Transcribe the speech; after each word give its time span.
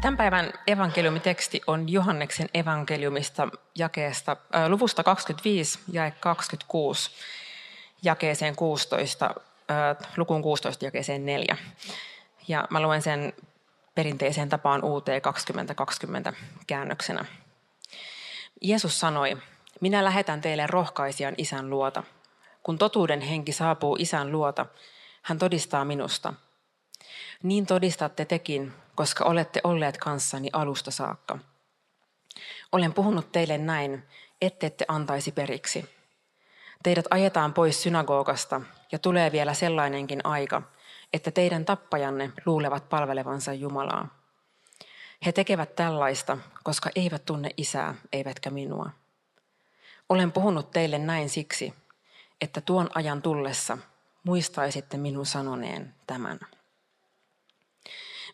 Tämän 0.00 0.16
päivän 0.16 0.52
evankeliumiteksti 0.66 1.60
on 1.66 1.88
Johanneksen 1.88 2.48
evankeliumista 2.54 3.48
jakeesta, 3.74 4.36
äh, 4.54 4.68
luvusta 4.68 5.02
25 5.02 5.78
ja 5.92 6.10
26 6.10 7.10
jakeeseen 8.02 8.56
16, 8.56 9.34
äh, 9.70 10.08
lukuun 10.16 10.42
16 10.42 10.84
jakeeseen 10.84 11.26
4. 11.26 11.56
Ja 12.48 12.66
mä 12.70 12.82
luen 12.82 13.02
sen 13.02 13.32
perinteiseen 13.94 14.48
tapaan 14.48 14.84
UT 14.84 15.06
2020 15.22 16.32
käännöksenä. 16.66 17.24
Jeesus 18.60 19.00
sanoi, 19.00 19.36
minä 19.80 20.04
lähetän 20.04 20.40
teille 20.40 20.66
rohkaisijan 20.66 21.34
isän 21.38 21.70
luota. 21.70 22.02
Kun 22.62 22.78
totuuden 22.78 23.20
henki 23.20 23.52
saapuu 23.52 23.96
isän 23.98 24.32
luota, 24.32 24.66
hän 25.22 25.38
todistaa 25.38 25.84
minusta. 25.84 26.34
Niin 27.42 27.66
todistatte 27.66 28.24
tekin, 28.24 28.72
koska 28.94 29.24
olette 29.24 29.60
olleet 29.64 29.98
kanssani 29.98 30.50
alusta 30.52 30.90
saakka. 30.90 31.38
Olen 32.72 32.92
puhunut 32.92 33.32
teille 33.32 33.58
näin, 33.58 34.02
ette 34.40 34.66
ette 34.66 34.84
antaisi 34.88 35.32
periksi. 35.32 35.90
Teidät 36.82 37.04
ajetaan 37.10 37.54
pois 37.54 37.82
synagogasta 37.82 38.60
ja 38.92 38.98
tulee 38.98 39.32
vielä 39.32 39.54
sellainenkin 39.54 40.20
aika, 40.24 40.62
että 41.12 41.30
teidän 41.30 41.64
tappajanne 41.64 42.32
luulevat 42.46 42.88
palvelevansa 42.88 43.52
Jumalaa. 43.52 44.08
He 45.26 45.32
tekevät 45.32 45.74
tällaista, 45.74 46.38
koska 46.62 46.90
eivät 46.94 47.24
tunne 47.24 47.50
isää 47.56 47.94
eivätkä 48.12 48.50
minua. 48.50 48.90
Olen 50.08 50.32
puhunut 50.32 50.70
teille 50.70 50.98
näin 50.98 51.28
siksi, 51.28 51.74
että 52.40 52.60
tuon 52.60 52.90
ajan 52.94 53.22
tullessa 53.22 53.78
muistaisitte 54.24 54.96
minun 54.96 55.26
sanoneen 55.26 55.94
tämän. 56.06 56.38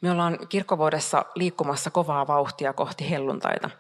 Me 0.01 0.11
ollaan 0.11 0.39
kirkkovuodessa 0.49 1.25
liikkumassa 1.35 1.91
kovaa 1.91 2.27
vauhtia 2.27 2.73
kohti 2.73 3.11
helluntaita. 3.11 3.71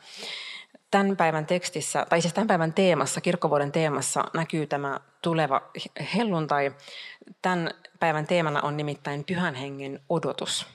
Tämän 0.90 1.16
päivän 1.16 1.46
tekstissä, 1.46 2.06
tai 2.08 2.20
siis 2.20 2.34
tämän 2.34 2.48
päivän 2.48 2.72
teemassa, 2.72 3.20
kirkkovuoden 3.20 3.72
teemassa 3.72 4.24
näkyy 4.34 4.66
tämä 4.66 5.00
tuleva 5.22 5.62
helluntai. 6.16 6.74
Tämän 7.42 7.70
päivän 8.00 8.26
teemana 8.26 8.60
on 8.60 8.76
nimittäin 8.76 9.24
pyhän 9.24 9.54
hengen 9.54 10.00
odotus. 10.08 10.66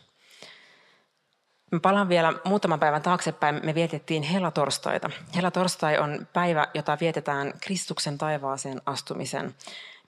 Me 1.71 1.79
palaan 1.79 2.09
vielä 2.09 2.33
muutaman 2.45 2.79
päivän 2.79 3.01
taaksepäin. 3.01 3.59
Me 3.63 3.75
vietettiin 3.75 4.23
helatorstaita. 4.23 5.09
Helatorstai 5.35 5.97
on 5.97 6.27
päivä, 6.33 6.67
jota 6.73 6.97
vietetään 7.01 7.53
Kristuksen 7.61 8.17
taivaaseen 8.17 8.81
astumisen 8.85 9.55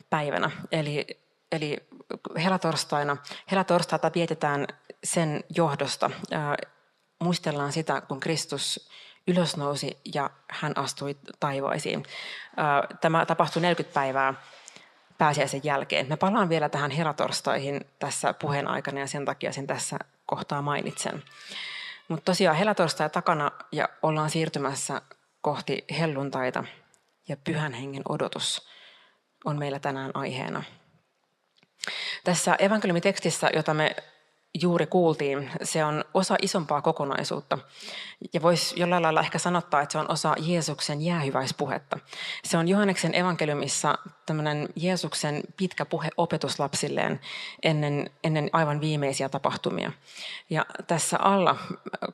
päivänä. 0.09 0.52
Eli, 0.72 1.08
eli 1.52 1.78
helatorstaina. 2.44 3.18
Helatorstaita 3.52 4.12
vietetään 4.16 4.68
sen 5.04 5.44
johdosta. 5.56 6.12
Muistellaan 7.20 7.72
sitä, 7.72 8.02
kun 8.02 8.20
Kristus 8.20 8.90
ylösnousi 9.28 9.98
ja 10.14 10.30
hän 10.50 10.78
astui 10.78 11.18
taivaisiin. 11.40 12.04
Tämä 13.02 13.26
tapahtui 13.26 13.62
40 13.62 13.94
päivää 13.94 14.34
pääsiäisen 15.18 15.62
jälkeen. 15.64 16.09
Me 16.09 16.18
palaan 16.18 16.50
vielä 16.50 16.69
tähän 16.69 16.91
helatorstaihin 16.91 17.81
tässä 18.00 18.34
puheen 18.34 18.68
aikana 18.68 19.00
ja 19.00 19.08
sen 19.08 19.25
takia 19.25 19.52
sen 19.52 19.68
tässä 19.68 19.97
kohtaa 20.25 20.62
mainitsen. 20.62 21.24
Mutta 22.08 22.25
tosiaan 22.25 22.58
helatorstai 22.58 23.09
takana 23.09 23.52
ja 23.72 23.90
ollaan 24.02 24.30
siirtymässä 24.30 25.02
kohti 25.41 25.85
helluntaita 26.00 26.64
ja 27.28 27.38
pyhän 27.38 27.74
hengen 27.74 28.03
odotus 28.09 28.68
on 29.46 29.59
meillä 29.59 29.80
tänään 29.80 30.12
aiheena. 30.14 30.64
Tässä 32.24 32.56
evankeliumitekstissä, 32.56 33.50
jota 33.56 33.74
me 33.74 33.96
juuri 34.62 34.88
kuultiin, 34.88 35.52
se 35.64 35.84
on 35.84 36.06
osa 36.14 36.36
isompaa 36.41 36.81
kokonaisuutta. 36.81 37.58
Ja 38.34 38.41
voisi 38.41 38.80
jollain 38.80 39.03
lailla 39.03 39.22
ehkä 39.22 39.38
sanottaa, 39.40 39.81
että 39.81 39.91
se 39.91 39.97
on 39.97 40.12
osa 40.12 40.36
Jeesuksen 40.40 41.02
jäähyväispuhetta. 41.02 42.00
Se 42.44 42.58
on 42.58 42.68
Johanneksen 42.68 43.16
evankeliumissa 43.16 43.97
tämmöinen 44.25 44.69
Jeesuksen 44.75 45.44
pitkä 45.58 45.86
puhe 45.86 46.09
opetuslapsilleen 46.18 47.19
ennen, 47.64 48.09
ennen 48.24 48.50
aivan 48.53 48.81
viimeisiä 48.81 49.30
tapahtumia. 49.30 49.91
Ja 50.50 50.66
tässä 50.88 51.18
alla, 51.20 51.56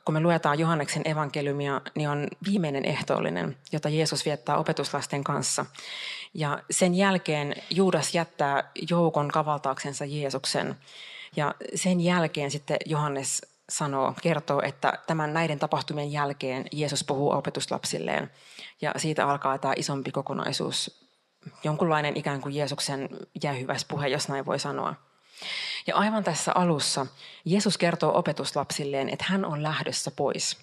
kun 0.06 0.14
me 0.14 0.20
luetaan 0.20 0.60
Johanneksen 0.60 1.08
evankeliumia, 1.08 1.82
niin 1.96 2.10
on 2.10 2.28
viimeinen 2.46 2.86
ehtoollinen, 2.86 3.58
jota 3.72 3.90
Jeesus 3.90 4.26
viettää 4.26 4.58
opetuslasten 4.58 5.24
kanssa. 5.24 5.66
Ja 6.34 6.60
sen 6.72 6.96
jälkeen 6.96 7.56
Juudas 7.70 8.16
jättää 8.16 8.72
joukon 8.90 9.28
kavaltaaksensa 9.28 10.06
Jeesuksen. 10.06 10.76
Ja 11.36 11.56
sen 11.76 12.02
jälkeen 12.02 12.52
sitten 12.52 12.78
Johannes 12.86 13.42
sanoo, 13.70 14.14
kertoo, 14.22 14.62
että 14.62 14.94
tämän 15.08 15.34
näiden 15.34 15.60
tapahtumien 15.60 16.12
jälkeen 16.12 16.66
Jeesus 16.72 17.04
puhuu 17.04 17.32
opetuslapsilleen. 17.32 18.32
Ja 18.82 18.92
siitä 18.98 19.28
alkaa 19.28 19.58
tämä 19.58 19.74
isompi 19.78 20.12
kokonaisuus, 20.12 21.08
jonkunlainen 21.64 22.18
ikään 22.18 22.42
kuin 22.42 22.56
Jeesuksen 22.56 23.10
jäähyväispuhe, 23.44 24.08
jos 24.08 24.30
näin 24.30 24.46
voi 24.46 24.60
sanoa. 24.60 24.96
Ja 25.88 25.96
aivan 25.96 26.24
tässä 26.24 26.52
alussa 26.56 27.06
Jeesus 27.46 27.78
kertoo 27.78 28.18
opetuslapsilleen, 28.18 29.10
että 29.10 29.26
hän 29.28 29.46
on 29.46 29.64
lähdössä 29.64 30.12
pois. 30.12 30.58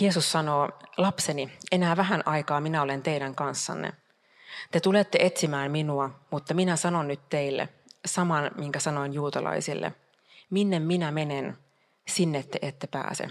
Jeesus 0.00 0.32
sanoo, 0.32 0.68
lapseni, 0.96 1.52
enää 1.72 1.96
vähän 1.96 2.22
aikaa 2.26 2.60
minä 2.60 2.82
olen 2.82 3.02
teidän 3.02 3.34
kanssanne. 3.34 3.92
Te 4.70 4.80
tulette 4.80 5.18
etsimään 5.20 5.70
minua, 5.70 6.10
mutta 6.30 6.54
minä 6.54 6.76
sanon 6.76 7.08
nyt 7.08 7.20
teille, 7.28 7.68
saman, 8.06 8.50
minkä 8.56 8.80
sanoin 8.80 9.14
juutalaisille. 9.14 9.92
Minne 10.50 10.78
minä 10.78 11.10
menen, 11.10 11.58
sinne 12.08 12.42
te 12.42 12.58
ette 12.62 12.86
pääse. 12.86 13.30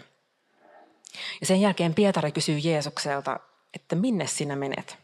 Ja 1.41 1.47
sen 1.47 1.61
jälkeen 1.61 1.93
Pietari 1.93 2.31
kysyy 2.31 2.57
Jeesukselta, 2.57 3.39
että 3.73 3.95
minne 3.95 4.27
sinä 4.27 4.55
menet? 4.55 4.97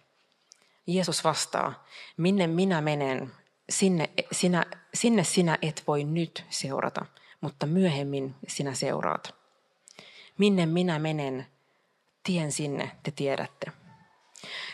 Jeesus 0.87 1.23
vastaa, 1.23 1.85
minne 2.17 2.47
minä 2.47 2.81
menen, 2.81 3.31
sinne 3.69 4.09
sinä, 4.31 4.65
sinne 4.93 5.23
sinä 5.23 5.57
et 5.61 5.83
voi 5.87 6.03
nyt 6.03 6.45
seurata, 6.49 7.05
mutta 7.41 7.65
myöhemmin 7.65 8.35
sinä 8.47 8.73
seuraat. 8.73 9.35
Minne 10.37 10.65
minä 10.65 10.99
menen, 10.99 11.47
tien 12.23 12.51
sinne 12.51 12.91
te 13.03 13.11
tiedätte. 13.11 13.71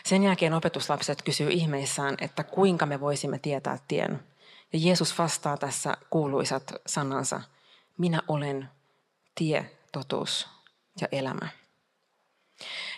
Sen 0.04 0.22
jälkeen 0.22 0.54
opetuslapset 0.54 1.22
kysyy 1.22 1.50
ihmeissään, 1.50 2.14
että 2.20 2.44
kuinka 2.44 2.86
me 2.86 3.00
voisimme 3.00 3.38
tietää 3.38 3.78
tien. 3.88 4.20
Ja 4.72 4.78
Jeesus 4.82 5.18
vastaa 5.18 5.56
tässä 5.56 5.96
kuuluisat 6.10 6.72
sanansa, 6.86 7.40
minä 7.98 8.22
olen 8.28 8.68
tie, 9.34 9.70
totuus 9.92 10.48
ja 11.00 11.08
elämä. 11.12 11.48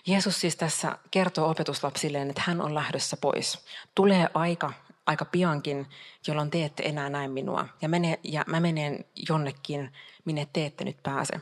Jeesus 0.06 0.40
siis 0.40 0.56
tässä 0.56 0.98
kertoo 1.10 1.50
opetuslapsilleen, 1.50 2.30
että 2.30 2.42
hän 2.46 2.60
on 2.60 2.74
lähdössä 2.74 3.16
pois. 3.16 3.66
Tulee 3.94 4.28
aika, 4.34 4.72
aika 5.06 5.24
piankin, 5.24 5.86
jolloin 6.26 6.50
te 6.50 6.64
ette 6.64 6.82
enää 6.82 7.10
näe 7.10 7.28
minua. 7.28 7.68
Ja, 7.82 7.88
mene, 7.88 8.18
ja 8.22 8.44
mä 8.46 8.60
menen 8.60 9.04
jonnekin, 9.28 9.92
minne 10.24 10.48
te 10.52 10.66
ette 10.66 10.84
nyt 10.84 11.02
pääse. 11.02 11.40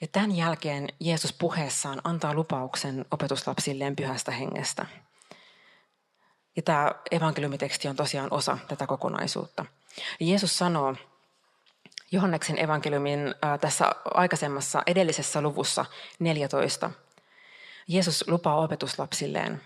Ja 0.00 0.06
tämän 0.06 0.36
jälkeen 0.36 0.88
Jeesus 1.00 1.32
puheessaan 1.32 2.00
antaa 2.04 2.34
lupauksen 2.34 3.04
opetuslapsilleen 3.10 3.96
pyhästä 3.96 4.30
hengestä– 4.30 4.86
ja 6.56 6.62
tämä 6.62 6.92
evankeliumiteksti 7.10 7.88
on 7.88 7.96
tosiaan 7.96 8.28
osa 8.30 8.58
tätä 8.68 8.86
kokonaisuutta. 8.86 9.64
Jeesus 10.20 10.58
sanoo 10.58 10.94
Johanneksen 12.12 12.58
evankeliumin 12.58 13.34
tässä 13.60 13.92
aikaisemmassa 14.14 14.82
edellisessä 14.86 15.40
luvussa 15.40 15.84
14. 16.18 16.90
Jeesus 17.88 18.24
lupaa 18.28 18.60
opetuslapsilleen, 18.60 19.62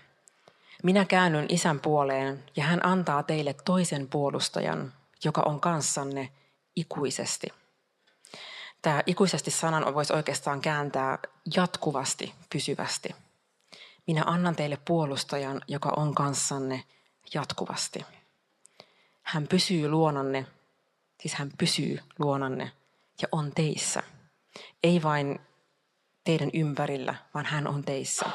minä 0.83 1.05
käännyn 1.05 1.45
isän 1.49 1.79
puoleen 1.79 2.43
ja 2.55 2.63
hän 2.63 2.85
antaa 2.85 3.23
teille 3.23 3.55
toisen 3.65 4.07
puolustajan, 4.07 4.93
joka 5.23 5.41
on 5.45 5.59
kanssanne 5.59 6.29
ikuisesti. 6.75 7.47
Tämä 8.81 9.03
ikuisesti 9.05 9.51
sanan 9.51 9.93
voisi 9.93 10.13
oikeastaan 10.13 10.61
kääntää 10.61 11.19
jatkuvasti, 11.55 12.33
pysyvästi– 12.49 13.15
minä 14.07 14.23
annan 14.25 14.55
teille 14.55 14.77
puolustajan, 14.87 15.61
joka 15.67 15.93
on 15.97 16.15
kanssanne 16.15 16.83
jatkuvasti. 17.33 18.05
Hän 19.23 19.47
pysyy 19.47 19.89
luonanne, 19.89 20.47
siis 21.19 21.33
hän 21.33 21.51
pysyy 21.57 21.99
luonanne 22.19 22.71
ja 23.21 23.27
on 23.31 23.51
teissä. 23.55 24.03
Ei 24.83 25.03
vain 25.03 25.39
teidän 26.23 26.49
ympärillä, 26.53 27.15
vaan 27.33 27.45
hän 27.45 27.67
on 27.67 27.83
teissä. 27.83 28.25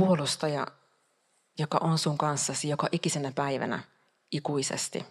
Puolustaja, 0.00 0.66
joka 1.58 1.78
on 1.80 1.98
sun 1.98 2.18
kanssasi 2.18 2.68
joka 2.68 2.88
ikisenä 2.92 3.32
päivänä 3.32 3.82
ikuisesti. 4.32 5.04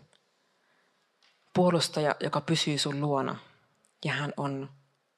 Puolustaja, 1.53 2.15
joka 2.19 2.41
pysyy 2.41 2.77
sun 2.77 3.01
luona 3.01 3.39
ja 4.05 4.13
hän 4.13 4.33
on 4.37 4.69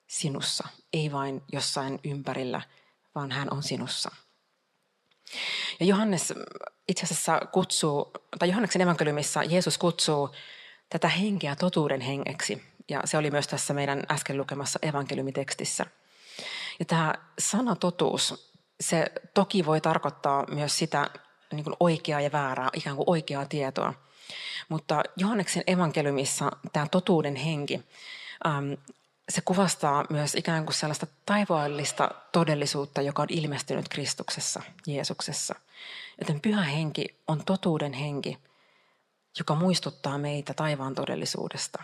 sinussa, 0.07 0.67
ei 0.93 1.11
vain 1.11 1.43
jossain 1.51 1.99
ympärillä, 2.03 2.61
vaan 3.17 3.31
hän 3.31 3.47
on 3.51 3.63
sinussa. 3.63 4.11
Ja 5.79 5.85
Johannes 5.85 6.33
itse 6.87 7.03
asiassa 7.03 7.39
kutsuu, 7.51 8.11
tai 8.39 8.49
Johanneksen 8.49 8.81
evankeliumissa 8.81 9.43
Jeesus 9.43 9.77
kutsuu 9.77 10.29
tätä 10.89 11.07
henkeä 11.07 11.55
totuuden 11.55 12.01
hengeksi. 12.01 12.63
Ja 12.89 13.01
se 13.05 13.17
oli 13.17 13.31
myös 13.31 13.47
tässä 13.47 13.73
meidän 13.73 14.03
äsken 14.11 14.37
lukemassa 14.37 14.79
evankeliumitekstissä. 14.81 15.85
Ja 16.79 16.85
tämä 16.85 17.13
sana 17.39 17.75
totuus, 17.75 18.53
se 18.79 19.11
toki 19.33 19.65
voi 19.65 19.81
tarkoittaa 19.81 20.45
myös 20.47 20.77
sitä 20.77 21.09
niin 21.51 21.63
kuin 21.63 21.75
oikeaa 21.79 22.21
ja 22.21 22.31
väärää, 22.31 22.69
ikään 22.73 22.95
kuin 22.95 23.09
oikeaa 23.09 23.45
tietoa. 23.45 23.93
Mutta 24.69 25.03
Johanneksen 25.17 25.63
evankeliumissa 25.67 26.51
tämä 26.73 26.87
totuuden 26.91 27.35
henki, 27.35 27.81
se 29.29 29.41
kuvastaa 29.41 30.05
myös 30.09 30.35
ikään 30.35 30.65
kuin 30.65 30.75
sellaista 30.75 31.07
taivaallista 31.25 32.11
todellisuutta, 32.31 33.01
joka 33.01 33.21
on 33.21 33.27
ilmestynyt 33.31 33.89
Kristuksessa, 33.89 34.61
Jeesuksessa. 34.87 35.55
Joten 36.19 36.41
pyhä 36.41 36.63
henki 36.63 37.21
on 37.27 37.45
totuuden 37.45 37.93
henki, 37.93 38.37
joka 39.39 39.55
muistuttaa 39.55 40.17
meitä 40.17 40.53
taivaan 40.53 40.95
todellisuudesta. 40.95 41.83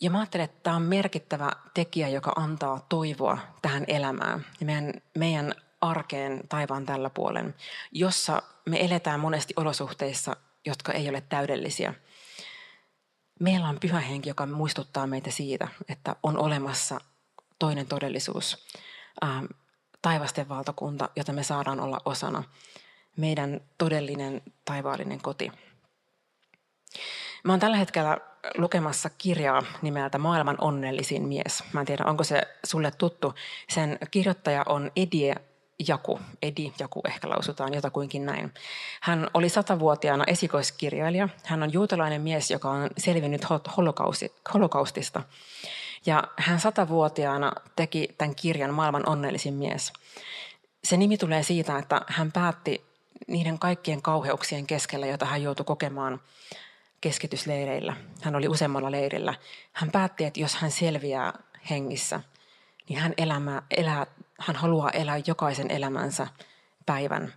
Ja 0.00 0.10
mä 0.10 0.18
ajattelen, 0.18 0.44
että 0.44 0.60
tämä 0.62 0.76
on 0.76 0.82
merkittävä 0.82 1.52
tekijä, 1.74 2.08
joka 2.08 2.32
antaa 2.36 2.86
toivoa 2.88 3.38
tähän 3.62 3.84
elämään 3.88 4.46
ja 4.60 4.66
meidän, 4.66 4.92
meidän 5.18 5.54
arkeen 5.80 6.40
taivaan 6.48 6.86
tällä 6.86 7.10
puolen, 7.10 7.54
jossa 7.92 8.42
me 8.66 8.84
eletään 8.84 9.20
monesti 9.20 9.54
olosuhteissa, 9.56 10.36
jotka 10.66 10.92
ei 10.92 11.08
ole 11.08 11.20
täydellisiä– 11.20 11.94
meillä 13.42 13.68
on 13.68 13.80
pyhä 13.80 14.00
henki, 14.00 14.28
joka 14.28 14.46
muistuttaa 14.46 15.06
meitä 15.06 15.30
siitä, 15.30 15.68
että 15.88 16.16
on 16.22 16.38
olemassa 16.38 17.00
toinen 17.58 17.86
todellisuus, 17.86 18.66
ää, 19.20 19.42
taivasten 20.02 20.48
valtakunta, 20.48 21.08
jota 21.16 21.32
me 21.32 21.42
saadaan 21.42 21.80
olla 21.80 21.98
osana, 22.04 22.42
meidän 23.16 23.60
todellinen 23.78 24.42
taivaallinen 24.64 25.20
koti. 25.22 25.52
Mä 27.44 27.52
oon 27.52 27.60
tällä 27.60 27.76
hetkellä 27.76 28.18
lukemassa 28.58 29.10
kirjaa 29.18 29.62
nimeltä 29.82 30.18
Maailman 30.18 30.56
onnellisin 30.60 31.28
mies. 31.28 31.64
Mä 31.72 31.80
en 31.80 31.86
tiedä, 31.86 32.04
onko 32.04 32.24
se 32.24 32.42
sulle 32.64 32.90
tuttu. 32.90 33.34
Sen 33.68 33.98
kirjoittaja 34.10 34.62
on 34.68 34.90
Edie 34.96 35.36
Jaku, 35.88 36.20
Edi 36.42 36.72
Jaku 36.78 37.00
ehkä 37.08 37.28
lausutaan 37.28 37.74
jotakuinkin 37.74 38.26
näin. 38.26 38.54
Hän 39.00 39.30
oli 39.34 39.48
satavuotiaana 39.48 40.24
esikoiskirjailija. 40.26 41.28
Hän 41.44 41.62
on 41.62 41.72
juutalainen 41.72 42.22
mies, 42.22 42.50
joka 42.50 42.70
on 42.70 42.90
selvinnyt 42.98 43.46
holokaustista. 44.54 45.22
Ja 46.06 46.24
hän 46.36 46.60
satavuotiaana 46.60 47.52
teki 47.76 48.14
tämän 48.18 48.34
kirjan 48.34 48.74
Maailman 48.74 49.08
onnellisin 49.08 49.54
mies. 49.54 49.92
Se 50.84 50.96
nimi 50.96 51.18
tulee 51.18 51.42
siitä, 51.42 51.78
että 51.78 52.00
hän 52.06 52.32
päätti 52.32 52.84
niiden 53.28 53.58
kaikkien 53.58 54.02
kauheuksien 54.02 54.66
keskellä, 54.66 55.06
joita 55.06 55.26
hän 55.26 55.42
joutui 55.42 55.64
kokemaan 55.64 56.20
keskitysleireillä. 57.00 57.96
Hän 58.20 58.36
oli 58.36 58.48
useammalla 58.48 58.90
leirillä. 58.90 59.34
Hän 59.72 59.90
päätti, 59.90 60.24
että 60.24 60.40
jos 60.40 60.54
hän 60.54 60.70
selviää 60.70 61.32
hengissä, 61.70 62.20
niin 62.88 62.98
hän 62.98 63.14
elämä, 63.16 63.62
elää 63.70 64.06
hän 64.46 64.56
haluaa 64.56 64.90
elää 64.90 65.20
jokaisen 65.26 65.70
elämänsä 65.70 66.26
päivän 66.86 67.34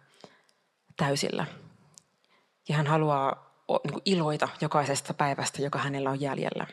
täysillä. 0.98 1.46
Ja 2.70 2.76
hän 2.76 2.88
haluaa 2.88 3.56
niin 3.84 4.02
iloita 4.06 4.50
jokaisesta 4.62 5.14
päivästä, 5.14 5.62
joka 5.62 5.80
hänellä 5.80 6.10
on 6.10 6.22
jäljellä. 6.22 6.68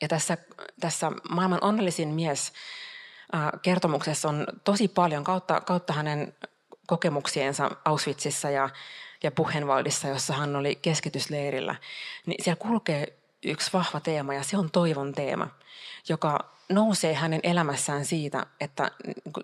Ja 0.00 0.08
tässä, 0.08 0.36
tässä 0.80 1.12
maailman 1.30 1.64
onnellisin 1.64 2.08
mies 2.08 2.52
kertomuksessa 3.62 4.28
on 4.28 4.46
tosi 4.64 4.88
paljon 4.88 5.24
kautta, 5.24 5.60
kautta 5.60 5.92
hänen 5.92 6.34
kokemuksiensa 6.86 7.70
Auschwitzissa 7.84 8.50
ja, 8.50 8.68
ja 9.22 9.30
Buchenwaldissa, 9.30 10.08
jossa 10.08 10.34
hän 10.34 10.56
oli 10.56 10.76
keskitysleirillä. 10.82 11.74
Niin 12.26 12.44
siellä 12.44 12.60
kulkee 12.60 13.19
yksi 13.44 13.72
vahva 13.72 14.00
teema 14.00 14.34
ja 14.34 14.42
se 14.42 14.56
on 14.56 14.70
toivon 14.70 15.12
teema, 15.12 15.48
joka 16.08 16.38
nousee 16.68 17.14
hänen 17.14 17.40
elämässään 17.42 18.04
siitä, 18.04 18.46
että 18.60 18.90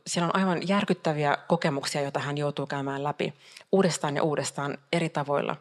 siellä 0.07 0.27
on 0.27 0.37
aivan 0.37 0.69
järkyttäviä 0.69 1.39
kokemuksia, 1.49 2.03
joita 2.03 2.21
hän 2.21 2.39
joutuu 2.39 2.67
käymään 2.67 3.05
läpi 3.05 3.35
uudestaan 3.73 4.17
ja 4.17 4.23
uudestaan 4.23 4.79
eri 4.93 5.09
tavoilla. 5.09 5.57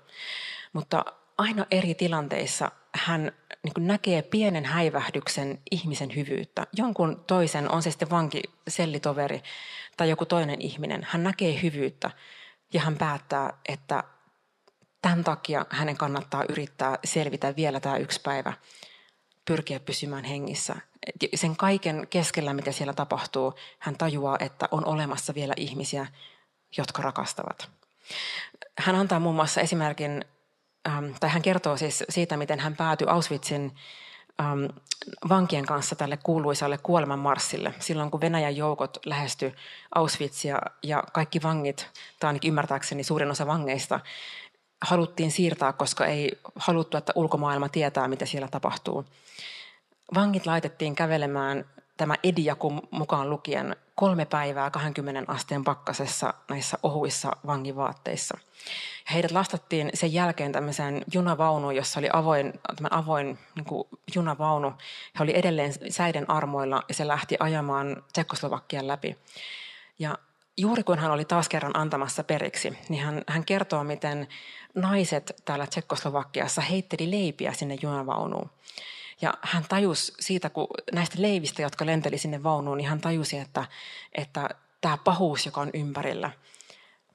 Mutta 0.73 1.05
aina 1.37 1.65
eri 1.71 1.95
tilanteissa 1.95 2.71
hän 2.95 3.31
niin 3.63 3.87
näkee 3.87 4.21
pienen 4.21 4.65
häivähdyksen 4.65 5.59
ihmisen 5.71 6.15
hyvyyttä. 6.15 6.67
Jonkun 6.77 7.23
toisen, 7.27 7.71
on 7.71 7.83
se 7.83 7.91
sitten 7.91 8.09
vanki, 8.09 8.41
sellitoveri 8.67 9.41
tai 9.97 10.09
joku 10.09 10.25
toinen 10.25 10.61
ihminen, 10.61 11.07
hän 11.09 11.23
näkee 11.23 11.61
hyvyyttä 11.61 12.11
ja 12.73 12.81
hän 12.81 12.97
päättää, 12.97 13.53
että 13.69 14.03
takia 15.23 15.65
hänen 15.69 15.97
kannattaa 15.97 16.43
yrittää 16.49 16.99
selvitä 17.03 17.55
vielä 17.55 17.79
tämä 17.79 17.97
yksi 17.97 18.21
päivä, 18.21 18.53
pyrkiä 19.45 19.79
pysymään 19.79 20.23
hengissä 20.23 20.75
sen 21.35 21.55
kaiken 21.55 22.07
keskellä, 22.09 22.53
mitä 22.53 22.71
siellä 22.71 22.93
tapahtuu, 22.93 23.53
hän 23.79 23.97
tajuaa, 23.97 24.37
että 24.39 24.67
on 24.71 24.85
olemassa 24.85 25.35
vielä 25.35 25.53
ihmisiä, 25.57 26.07
jotka 26.77 27.01
rakastavat. 27.01 27.69
Hän 28.77 28.95
antaa 28.95 29.19
muun 29.19 29.35
muassa 29.35 29.61
esimerkin, 29.61 30.25
ähm, 30.87 31.05
tai 31.19 31.29
hän 31.29 31.41
kertoo 31.41 31.77
siis 31.77 32.03
siitä, 32.09 32.37
miten 32.37 32.59
hän 32.59 32.75
päätyi 32.75 33.07
Auschwitzin 33.07 33.75
ähm, 34.41 34.65
vankien 35.29 35.65
kanssa 35.65 35.95
tälle 35.95 36.17
kuuluisalle 36.17 36.77
kuolemanmarssille. 36.77 37.73
Silloin 37.79 38.11
kun 38.11 38.21
Venäjän 38.21 38.57
joukot 38.57 38.97
lähesty 39.05 39.55
Auschwitzia 39.95 40.59
ja 40.83 41.03
kaikki 41.13 41.43
vangit, 41.43 41.89
tai 42.19 42.27
ainakin 42.27 42.49
ymmärtääkseni 42.49 43.03
suurin 43.03 43.31
osa 43.31 43.47
vangeista, 43.47 43.99
haluttiin 44.81 45.31
siirtää, 45.31 45.73
koska 45.73 46.05
ei 46.05 46.39
haluttu, 46.55 46.97
että 46.97 47.13
ulkomaailma 47.15 47.69
tietää, 47.69 48.07
mitä 48.07 48.25
siellä 48.25 48.47
tapahtuu. 48.47 49.05
Vangit 50.15 50.45
laitettiin 50.45 50.95
kävelemään 50.95 51.65
tämä 51.97 52.15
Ediaku 52.23 52.73
mukaan 52.91 53.29
lukien 53.29 53.75
kolme 53.95 54.25
päivää 54.25 54.69
20 54.69 55.31
asteen 55.31 55.63
pakkasessa 55.63 56.33
näissä 56.49 56.77
ohuissa 56.83 57.31
vangivaatteissa. 57.47 58.37
Heidät 59.13 59.31
lastattiin 59.31 59.89
sen 59.93 60.13
jälkeen 60.13 60.51
tämmöiseen 60.51 61.03
junavaunuun, 61.13 61.75
jossa 61.75 61.99
oli 61.99 62.09
avoin, 62.13 62.53
avoin 62.89 63.39
niin 63.55 63.65
kuin 63.65 63.87
junavaunu. 64.15 64.73
He 65.19 65.23
oli 65.23 65.37
edelleen 65.37 65.73
säiden 65.89 66.29
armoilla 66.29 66.83
ja 66.87 66.93
se 66.93 67.07
lähti 67.07 67.35
ajamaan 67.39 68.03
Tsekkoslovakian 68.13 68.87
läpi. 68.87 69.17
Ja 69.99 70.17
juuri 70.57 70.83
kun 70.83 70.99
hän 70.99 71.11
oli 71.11 71.25
taas 71.25 71.49
kerran 71.49 71.77
antamassa 71.77 72.23
periksi, 72.23 72.77
niin 72.89 73.03
hän, 73.03 73.21
hän 73.27 73.45
kertoo, 73.45 73.83
miten 73.83 74.27
naiset 74.75 75.41
täällä 75.45 75.67
Tsekkoslovakiassa 75.67 76.61
heitteli 76.61 77.11
leipiä 77.11 77.53
sinne 77.53 77.77
junavaunuun. 77.81 78.49
Ja 79.21 79.33
hän 79.41 79.65
tajusi 79.69 80.13
siitä, 80.19 80.49
kun 80.49 80.67
näistä 80.91 81.21
leivistä, 81.21 81.61
jotka 81.61 81.85
lenteli 81.85 82.17
sinne 82.17 82.43
vaunuun, 82.43 82.77
niin 82.77 82.89
hän 82.89 83.01
tajusi, 83.01 83.37
että, 83.37 83.65
että 84.13 84.49
tämä 84.81 84.97
pahuus, 84.97 85.45
joka 85.45 85.61
on 85.61 85.69
ympärillä, 85.73 86.31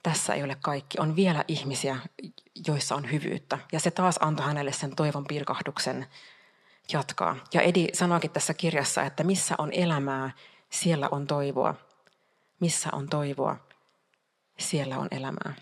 tässä 0.02 0.34
ei 0.34 0.42
ole 0.42 0.56
kaikki. 0.60 1.00
On 1.00 1.16
vielä 1.16 1.44
ihmisiä, 1.48 1.96
joissa 2.66 2.94
on 2.94 3.12
hyvyyttä. 3.12 3.58
Ja 3.72 3.80
se 3.80 3.90
taas 3.90 4.18
antoi 4.20 4.46
hänelle 4.46 4.72
sen 4.72 4.96
toivon 4.96 5.24
pirkahduksen 5.24 6.06
jatkaa. 6.92 7.36
Ja 7.54 7.60
Edi 7.60 7.86
sanoikin 7.92 8.30
tässä 8.30 8.54
kirjassa, 8.54 9.02
että 9.02 9.24
missä 9.24 9.54
on 9.58 9.72
elämää, 9.72 10.30
siellä 10.70 11.08
on 11.10 11.26
toivoa. 11.26 11.74
Missä 12.60 12.88
on 12.92 13.08
toivoa, 13.08 13.56
siellä 14.58 14.98
on 14.98 15.08
elämää. 15.10 15.54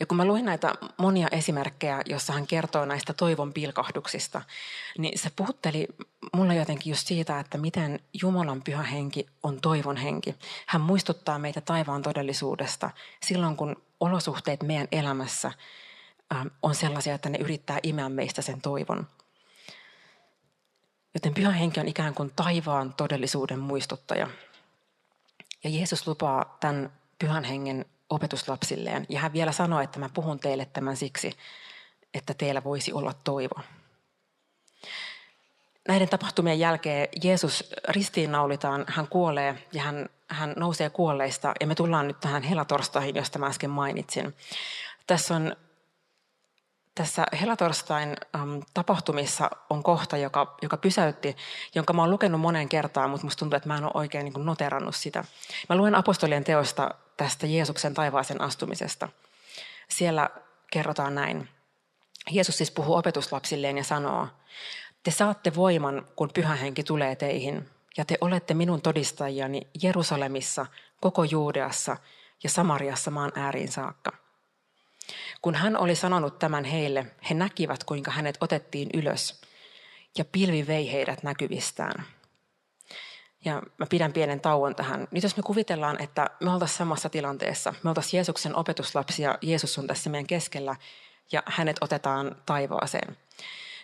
Ja 0.00 0.06
kun 0.06 0.16
mä 0.16 0.24
luin 0.24 0.44
näitä 0.44 0.74
monia 0.96 1.28
esimerkkejä, 1.32 2.02
jossa 2.06 2.32
hän 2.32 2.46
kertoo 2.46 2.84
näistä 2.84 3.12
toivon 3.12 3.52
pilkahduksista, 3.52 4.42
niin 4.98 5.18
se 5.18 5.30
puhutteli 5.36 5.88
mulle 6.32 6.54
jotenkin 6.54 6.90
just 6.90 7.06
siitä, 7.06 7.40
että 7.40 7.58
miten 7.58 8.00
Jumalan 8.22 8.62
pyhä 8.62 8.82
henki 8.82 9.26
on 9.42 9.60
toivon 9.60 9.96
henki. 9.96 10.34
Hän 10.66 10.82
muistuttaa 10.82 11.38
meitä 11.38 11.60
taivaan 11.60 12.02
todellisuudesta 12.02 12.90
silloin, 13.22 13.56
kun 13.56 13.82
olosuhteet 14.00 14.62
meidän 14.62 14.88
elämässä 14.92 15.52
ähm, 16.34 16.46
on 16.62 16.74
sellaisia, 16.74 17.14
että 17.14 17.28
ne 17.28 17.38
yrittää 17.38 17.78
imeä 17.82 18.08
meistä 18.08 18.42
sen 18.42 18.60
toivon. 18.60 19.06
Joten 21.14 21.34
pyhä 21.34 21.50
henki 21.50 21.80
on 21.80 21.88
ikään 21.88 22.14
kuin 22.14 22.32
taivaan 22.36 22.94
todellisuuden 22.94 23.58
muistuttaja. 23.58 24.28
Ja 25.64 25.70
Jeesus 25.70 26.06
lupaa 26.06 26.56
tämän 26.60 26.92
pyhän 27.18 27.44
hengen 27.44 27.84
opetuslapsilleen. 28.10 29.06
Ja 29.08 29.20
hän 29.20 29.32
vielä 29.32 29.52
sanoi, 29.52 29.84
että 29.84 29.98
mä 29.98 30.08
puhun 30.14 30.40
teille 30.40 30.64
tämän 30.64 30.96
siksi, 30.96 31.32
että 32.14 32.34
teillä 32.34 32.64
voisi 32.64 32.92
olla 32.92 33.12
toivo. 33.24 33.60
näiden 35.88 36.08
tapahtumien 36.08 36.58
jälkeen 36.58 37.08
Jeesus 37.24 37.70
ristiinnaulitaan, 37.88 38.84
hän 38.88 39.08
kuolee 39.08 39.66
ja 39.72 39.82
hän, 39.82 40.08
hän 40.28 40.54
nousee 40.56 40.90
kuolleista. 40.90 41.52
Ja 41.60 41.66
me 41.66 41.74
tullaan 41.74 42.08
nyt 42.08 42.20
tähän 42.20 42.42
helatorstaihin, 42.42 43.14
josta 43.14 43.38
mä 43.38 43.46
äsken 43.46 43.70
mainitsin. 43.70 44.34
Tässä 45.06 45.36
on 45.36 45.56
tässä 47.00 47.26
helatorstain 47.40 48.16
äm, 48.34 48.62
tapahtumissa 48.74 49.50
on 49.70 49.82
kohta, 49.82 50.16
joka, 50.16 50.56
joka 50.62 50.76
pysäytti, 50.76 51.36
jonka 51.74 51.92
mä 51.92 52.02
oon 52.02 52.10
lukenut 52.10 52.40
moneen 52.40 52.68
kertaan, 52.68 53.10
mutta 53.10 53.26
musta 53.26 53.38
tuntuu, 53.38 53.56
että 53.56 53.68
mä 53.68 53.76
en 53.76 53.84
ole 53.84 53.92
oikein 53.94 54.24
niin 54.24 54.46
noterannut 54.46 54.96
sitä. 54.96 55.24
Mä 55.68 55.76
luen 55.76 55.94
apostolien 55.94 56.44
teosta 56.44 56.94
tästä 57.16 57.46
Jeesuksen 57.46 57.94
taivaaseen 57.94 58.40
astumisesta. 58.40 59.08
Siellä 59.88 60.30
kerrotaan 60.72 61.14
näin. 61.14 61.48
Jeesus 62.30 62.58
siis 62.58 62.70
puhuu 62.70 62.94
opetuslapsilleen 62.96 63.78
ja 63.78 63.84
sanoo, 63.84 64.28
te 65.02 65.10
saatte 65.10 65.54
voiman, 65.54 66.06
kun 66.16 66.30
pyhä 66.34 66.54
henki 66.54 66.82
tulee 66.84 67.16
teihin, 67.16 67.70
ja 67.96 68.04
te 68.04 68.18
olette 68.20 68.54
minun 68.54 68.82
todistajiani 68.82 69.66
Jerusalemissa, 69.82 70.66
koko 71.00 71.24
Juudeassa 71.24 71.96
ja 72.42 72.50
Samariassa 72.50 73.10
maan 73.10 73.32
ääriin 73.34 73.72
saakka. 73.72 74.19
Kun 75.42 75.54
hän 75.54 75.76
oli 75.76 75.94
sanonut 75.94 76.38
tämän 76.38 76.64
heille, 76.64 77.06
he 77.30 77.34
näkivät, 77.34 77.84
kuinka 77.84 78.10
hänet 78.10 78.38
otettiin 78.40 78.88
ylös, 78.94 79.40
ja 80.18 80.24
pilvi 80.24 80.66
vei 80.66 80.92
heidät 80.92 81.22
näkyvistään. 81.22 82.04
Ja 83.44 83.62
mä 83.78 83.86
pidän 83.90 84.12
pienen 84.12 84.40
tauon 84.40 84.74
tähän. 84.74 85.08
Nyt 85.10 85.22
jos 85.22 85.36
me 85.36 85.42
kuvitellaan, 85.42 86.02
että 86.02 86.30
me 86.40 86.50
oltaisiin 86.50 86.78
samassa 86.78 87.08
tilanteessa, 87.08 87.74
me 87.82 87.90
oltaisiin 87.90 88.18
Jeesuksen 88.18 88.56
opetuslapsia, 88.56 89.38
Jeesus 89.42 89.78
on 89.78 89.86
tässä 89.86 90.10
meidän 90.10 90.26
keskellä, 90.26 90.76
ja 91.32 91.42
hänet 91.46 91.76
otetaan 91.80 92.36
taivaaseen. 92.46 93.16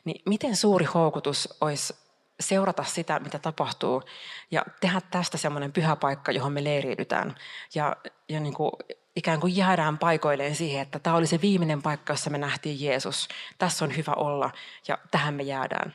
Niin 0.04 0.22
miten 0.26 0.56
suuri 0.56 0.84
houkutus 0.84 1.48
olisi 1.60 1.94
seurata 2.40 2.84
sitä, 2.84 3.18
mitä 3.18 3.38
tapahtuu, 3.38 4.02
ja 4.50 4.64
tehdä 4.80 5.00
tästä 5.10 5.38
semmoinen 5.38 5.72
pyhä 5.72 5.96
paikka, 5.96 6.32
johon 6.32 6.52
me 6.52 6.64
leiriydytään. 6.64 7.34
Ja, 7.74 7.96
ja 8.28 8.40
niin 8.40 8.54
kuin 8.54 8.72
ikään 9.16 9.40
kuin 9.40 9.56
jäädään 9.56 9.98
paikoilleen 9.98 10.54
siihen, 10.54 10.82
että 10.82 10.98
tämä 10.98 11.16
oli 11.16 11.26
se 11.26 11.40
viimeinen 11.40 11.82
paikka, 11.82 12.12
jossa 12.12 12.30
me 12.30 12.38
nähtiin 12.38 12.80
Jeesus. 12.80 13.28
Tässä 13.58 13.84
on 13.84 13.96
hyvä 13.96 14.12
olla 14.12 14.50
ja 14.88 14.98
tähän 15.10 15.34
me 15.34 15.42
jäädään. 15.42 15.94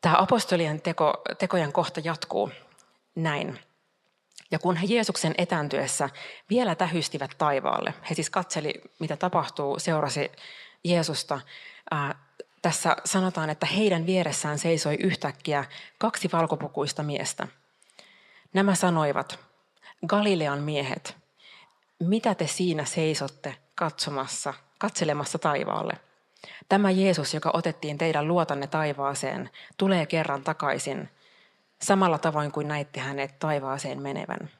Tämä 0.00 0.14
apostolien 0.18 0.80
teko, 0.80 1.22
tekojen 1.38 1.72
kohta 1.72 2.00
jatkuu 2.04 2.50
näin. 3.14 3.60
Ja 4.50 4.58
kun 4.58 4.76
he 4.76 4.86
Jeesuksen 4.88 5.34
etääntyessä 5.38 6.08
vielä 6.50 6.74
tähystivät 6.74 7.30
taivaalle, 7.38 7.94
he 8.10 8.14
siis 8.14 8.30
katseli, 8.30 8.74
mitä 8.98 9.16
tapahtuu, 9.16 9.78
seurasi 9.78 10.32
Jeesusta. 10.84 11.40
Ää, 11.90 12.14
tässä 12.62 12.96
sanotaan, 13.04 13.50
että 13.50 13.66
heidän 13.66 14.06
vieressään 14.06 14.58
seisoi 14.58 14.94
yhtäkkiä 14.94 15.64
kaksi 15.98 16.28
valkopukuista 16.32 17.02
miestä. 17.02 17.48
Nämä 18.52 18.74
sanoivat, 18.74 19.38
Galilean 20.06 20.62
miehet, 20.62 21.19
mitä 22.00 22.34
te 22.34 22.46
siinä 22.46 22.84
seisotte 22.84 23.56
katsomassa, 23.74 24.54
katselemassa 24.78 25.38
taivaalle? 25.38 25.92
Tämä 26.68 26.90
Jeesus, 26.90 27.34
joka 27.34 27.50
otettiin 27.54 27.98
teidän 27.98 28.28
luotanne 28.28 28.66
taivaaseen, 28.66 29.50
tulee 29.76 30.06
kerran 30.06 30.42
takaisin, 30.42 31.08
samalla 31.82 32.18
tavoin 32.18 32.52
kuin 32.52 32.68
näitte 32.68 33.00
hänet 33.00 33.38
taivaaseen 33.38 34.02
menevän. 34.02 34.50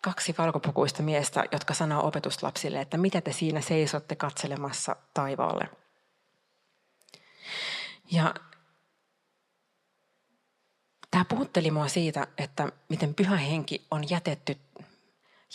Kaksi 0.00 0.34
valkopukuista 0.38 1.02
miestä, 1.02 1.44
jotka 1.52 1.74
sanoo 1.74 2.06
opetuslapsille, 2.06 2.80
että 2.80 2.96
mitä 2.96 3.20
te 3.20 3.32
siinä 3.32 3.60
seisotte 3.60 4.16
katselemassa 4.16 4.96
taivaalle. 5.14 5.68
Ja 8.12 8.34
tämä 11.10 11.24
puhutteli 11.24 11.70
mua 11.70 11.88
siitä, 11.88 12.26
että 12.38 12.68
miten 12.88 13.14
pyhä 13.14 13.36
henki 13.36 13.86
on 13.90 14.10
jätetty 14.10 14.58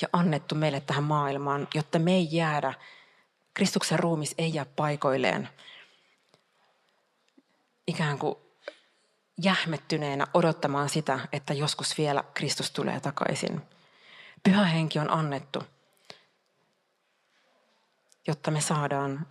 ja 0.02 0.08
annettu 0.14 0.56
meille 0.56 0.80
tähän 0.80 1.04
maailmaan, 1.04 1.68
jotta 1.74 2.00
me 2.00 2.12
ei 2.12 2.28
jäädä, 2.32 2.74
Kristuksen 3.54 4.00
ruumis 4.00 4.36
ei 4.38 4.54
jää 4.54 4.66
paikoilleen 4.66 5.50
ikään 7.88 8.20
kuin 8.20 8.36
jähmettyneenä 9.44 10.28
odottamaan 10.34 10.90
sitä, 10.90 11.20
että 11.32 11.54
joskus 11.54 11.98
vielä 11.98 12.24
Kristus 12.34 12.72
tulee 12.72 13.00
takaisin. 13.00 13.62
Pyhä 14.44 14.66
henki 14.66 15.00
on 15.00 15.12
annettu, 15.12 15.64
jotta 18.28 18.52
me 18.52 18.62
saadaan 18.62 19.28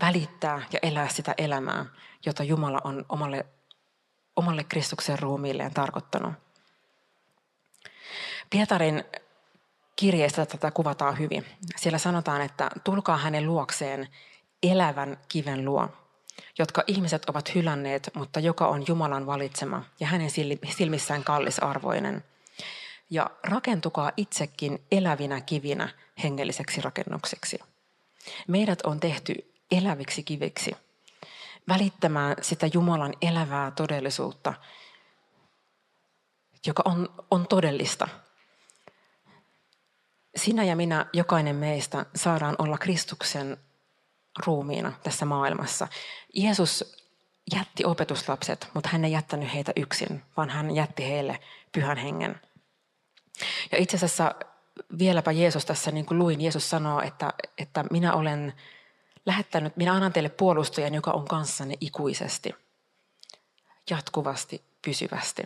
välittää 0.00 0.62
ja 0.72 0.78
elää 0.82 1.08
sitä 1.08 1.34
elämää, 1.38 1.86
jota 2.26 2.44
Jumala 2.44 2.80
on 2.84 3.04
omalle, 3.08 3.46
omalle 4.36 4.64
Kristuksen 4.64 5.18
ruumiilleen 5.18 5.74
tarkoittanut. 5.74 6.32
Pietarin 8.50 9.04
kirjeestä 10.02 10.46
tätä 10.46 10.70
kuvataan 10.70 11.18
hyvin. 11.18 11.46
Siellä 11.76 11.98
sanotaan, 11.98 12.40
että 12.40 12.70
tulkaa 12.84 13.16
hänen 13.16 13.46
luokseen 13.46 14.08
elävän 14.62 15.18
kiven 15.28 15.64
luo, 15.64 15.88
jotka 16.58 16.82
ihmiset 16.86 17.24
ovat 17.24 17.54
hylänneet, 17.54 18.10
mutta 18.14 18.40
joka 18.40 18.66
on 18.68 18.84
Jumalan 18.88 19.26
valitsema 19.26 19.84
ja 20.00 20.06
hänen 20.06 20.30
silmissään 20.70 21.24
kallisarvoinen. 21.24 22.24
Ja 23.10 23.30
rakentukaa 23.44 24.12
itsekin 24.16 24.82
elävinä 24.90 25.40
kivinä 25.40 25.88
hengelliseksi 26.22 26.80
rakennukseksi. 26.80 27.58
Meidät 28.48 28.82
on 28.82 29.00
tehty 29.00 29.34
eläviksi 29.70 30.22
kiviksi, 30.22 30.76
välittämään 31.68 32.36
sitä 32.40 32.66
Jumalan 32.74 33.14
elävää 33.22 33.70
todellisuutta, 33.70 34.54
joka 36.66 36.82
on, 36.86 37.08
on 37.30 37.46
todellista– 37.48 38.08
sinä 40.36 40.64
ja 40.64 40.76
minä, 40.76 41.06
jokainen 41.12 41.56
meistä, 41.56 42.06
saadaan 42.14 42.56
olla 42.58 42.78
Kristuksen 42.78 43.56
ruumiina 44.46 44.92
tässä 45.02 45.24
maailmassa. 45.24 45.88
Jeesus 46.34 46.96
jätti 47.54 47.84
opetuslapset, 47.84 48.68
mutta 48.74 48.88
hän 48.92 49.04
ei 49.04 49.12
jättänyt 49.12 49.54
heitä 49.54 49.72
yksin, 49.76 50.22
vaan 50.36 50.50
hän 50.50 50.74
jätti 50.74 51.04
heille 51.04 51.40
pyhän 51.72 51.96
hengen. 51.96 52.40
Ja 53.72 53.78
itse 53.78 53.96
asiassa 53.96 54.34
vieläpä 54.98 55.32
Jeesus 55.32 55.64
tässä, 55.64 55.90
niin 55.90 56.06
kuin 56.06 56.18
luin, 56.18 56.40
Jeesus 56.40 56.70
sanoo, 56.70 57.00
että, 57.00 57.32
että 57.58 57.84
minä 57.90 58.14
olen 58.14 58.52
lähettänyt, 59.26 59.76
minä 59.76 59.92
annan 59.92 60.12
teille 60.12 60.28
puolustajan, 60.28 60.94
joka 60.94 61.10
on 61.10 61.28
kanssanne 61.28 61.74
ikuisesti, 61.80 62.54
jatkuvasti, 63.90 64.62
pysyvästi. 64.84 65.42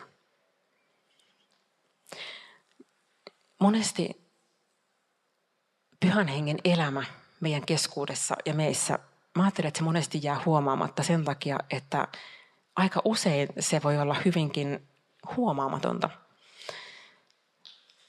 Monesti 3.58 4.25
pyhän 6.06 6.28
hengen 6.28 6.58
elämä 6.64 7.04
meidän 7.40 7.66
keskuudessa 7.66 8.36
ja 8.44 8.54
meissä, 8.54 8.98
mä 9.34 9.42
ajattelen, 9.42 9.68
että 9.68 9.78
se 9.78 9.84
monesti 9.84 10.20
jää 10.22 10.40
huomaamatta 10.46 11.02
sen 11.02 11.24
takia, 11.24 11.58
että 11.70 12.08
aika 12.76 13.02
usein 13.04 13.48
se 13.58 13.80
voi 13.82 13.98
olla 13.98 14.16
hyvinkin 14.24 14.88
huomaamatonta. 15.36 16.10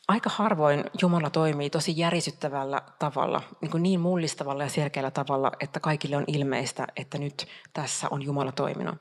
Aika 0.08 0.30
harvoin 0.30 0.84
Jumala 1.02 1.30
toimii 1.30 1.70
tosi 1.70 1.94
järisyttävällä 1.98 2.82
tavalla, 3.00 3.42
niin, 3.62 3.72
kuin 3.72 3.84
niin 3.84 4.00
mullistavalla 4.00 4.64
ja 4.64 4.70
selkeällä 4.70 5.12
tavalla, 5.12 5.52
että 5.60 5.80
kaikille 5.80 6.18
on 6.18 6.26
ilmeistä, 6.28 6.88
että 6.96 7.18
nyt 7.18 7.48
tässä 7.74 8.08
on 8.12 8.24
Jumala 8.24 8.52
toiminut. 8.52 8.96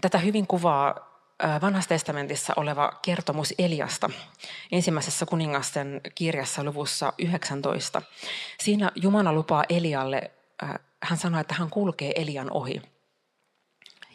Tätä 0.00 0.18
hyvin 0.18 0.46
kuvaa 0.46 1.15
vanhassa 1.62 1.88
testamentissa 1.88 2.52
oleva 2.56 2.92
kertomus 3.02 3.54
Eliasta 3.58 4.10
ensimmäisessä 4.72 5.26
kuningasten 5.26 6.00
kirjassa 6.14 6.64
luvussa 6.64 7.12
19. 7.18 8.02
Siinä 8.60 8.92
Jumala 8.94 9.32
lupaa 9.32 9.64
Elialle, 9.68 10.30
hän 11.02 11.18
sanoi, 11.18 11.40
että 11.40 11.54
hän 11.54 11.70
kulkee 11.70 12.12
Elian 12.16 12.50
ohi. 12.50 12.82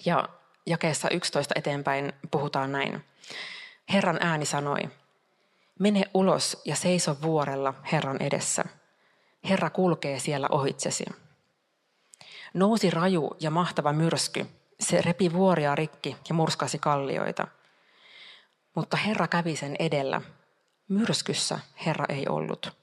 Ja 0.05 0.29
jakeessa 0.65 1.09
11 1.09 1.53
eteenpäin 1.57 2.13
puhutaan 2.31 2.71
näin. 2.71 3.05
Herran 3.93 4.17
ääni 4.21 4.45
sanoi, 4.45 4.79
mene 5.79 6.03
ulos 6.13 6.61
ja 6.65 6.75
seiso 6.75 7.17
vuorella 7.21 7.73
Herran 7.91 8.21
edessä. 8.21 8.65
Herra 9.49 9.69
kulkee 9.69 10.19
siellä 10.19 10.47
ohitsesi. 10.51 11.05
Nousi 12.53 12.89
raju 12.89 13.29
ja 13.39 13.51
mahtava 13.51 13.93
myrsky, 13.93 14.45
se 14.91 15.01
repi 15.01 15.33
vuoria 15.33 15.75
rikki 15.75 16.17
ja 16.29 16.35
murskasi 16.35 16.79
kallioita. 16.79 17.47
Mutta 18.75 18.97
Herra 18.97 19.27
kävi 19.27 19.55
sen 19.55 19.75
edellä. 19.79 20.21
Myrskyssä 20.87 21.59
Herra 21.85 22.05
ei 22.09 22.25
ollut. 22.29 22.77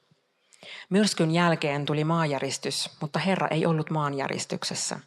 Myrskyn 0.89 1.31
jälkeen 1.31 1.85
tuli 1.85 2.03
maanjäristys, 2.03 2.89
mutta 3.01 3.19
Herra 3.19 3.47
ei 3.47 3.65
ollut 3.65 3.89
maanjäristyksessä. 3.89 4.99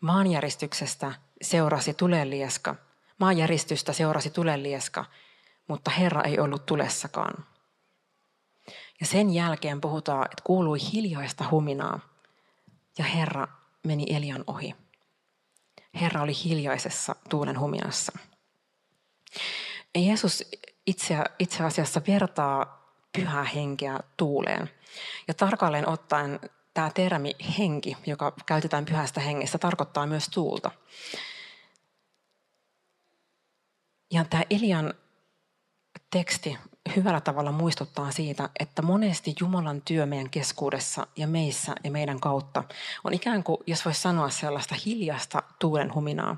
Maanjäristyksestä 0.00 1.12
seurasi 1.42 1.94
tulelieska. 1.94 2.74
Maanjäristystä 3.18 3.92
seurasi 3.92 4.30
tulelieska, 4.30 5.04
mutta 5.68 5.90
Herra 5.90 6.22
ei 6.22 6.38
ollut 6.38 6.66
tulessakaan. 6.66 7.46
Ja 9.00 9.06
sen 9.06 9.34
jälkeen 9.34 9.80
puhutaan, 9.80 10.24
että 10.24 10.42
kuului 10.44 10.78
hiljaista 10.92 11.44
huminaa, 11.50 12.00
ja 12.98 13.04
Herra 13.04 13.48
meni 13.84 14.06
Elian 14.16 14.44
ohi. 14.46 14.74
Herra 16.00 16.22
oli 16.22 16.32
hiljaisessa 16.44 17.16
tuulen 17.28 17.60
huminassa. 17.60 18.12
Jeesus 19.94 20.44
itse, 20.86 21.16
itse 21.38 21.64
asiassa 21.64 22.02
vertaa 22.06 22.82
pyhää 23.12 23.44
henkeä 23.44 24.00
tuuleen. 24.16 24.70
Ja 25.28 25.34
tarkalleen 25.34 25.88
ottaen 25.88 26.40
tämä 26.74 26.90
termi 26.90 27.34
henki, 27.58 27.96
joka 28.06 28.32
käytetään 28.46 28.84
pyhästä 28.84 29.20
hengestä, 29.20 29.58
tarkoittaa 29.58 30.06
myös 30.06 30.28
tuulta. 30.28 30.70
Ja 34.10 34.24
tämä 34.24 34.42
Elian 34.50 34.94
teksti 36.10 36.58
hyvällä 36.96 37.20
tavalla 37.20 37.52
muistuttaa 37.52 38.10
siitä, 38.10 38.48
että 38.60 38.82
monesti 38.82 39.34
Jumalan 39.40 39.82
työ 39.84 40.06
meidän 40.06 40.30
keskuudessa 40.30 41.06
ja 41.16 41.26
meissä 41.26 41.74
ja 41.84 41.90
meidän 41.90 42.20
kautta 42.20 42.64
on 43.04 43.14
ikään 43.14 43.42
kuin, 43.42 43.58
jos 43.66 43.84
voisi 43.84 44.00
sanoa 44.00 44.30
sellaista 44.30 44.74
hiljasta 44.86 45.42
tuulen 45.58 45.94
huminaa. 45.94 46.36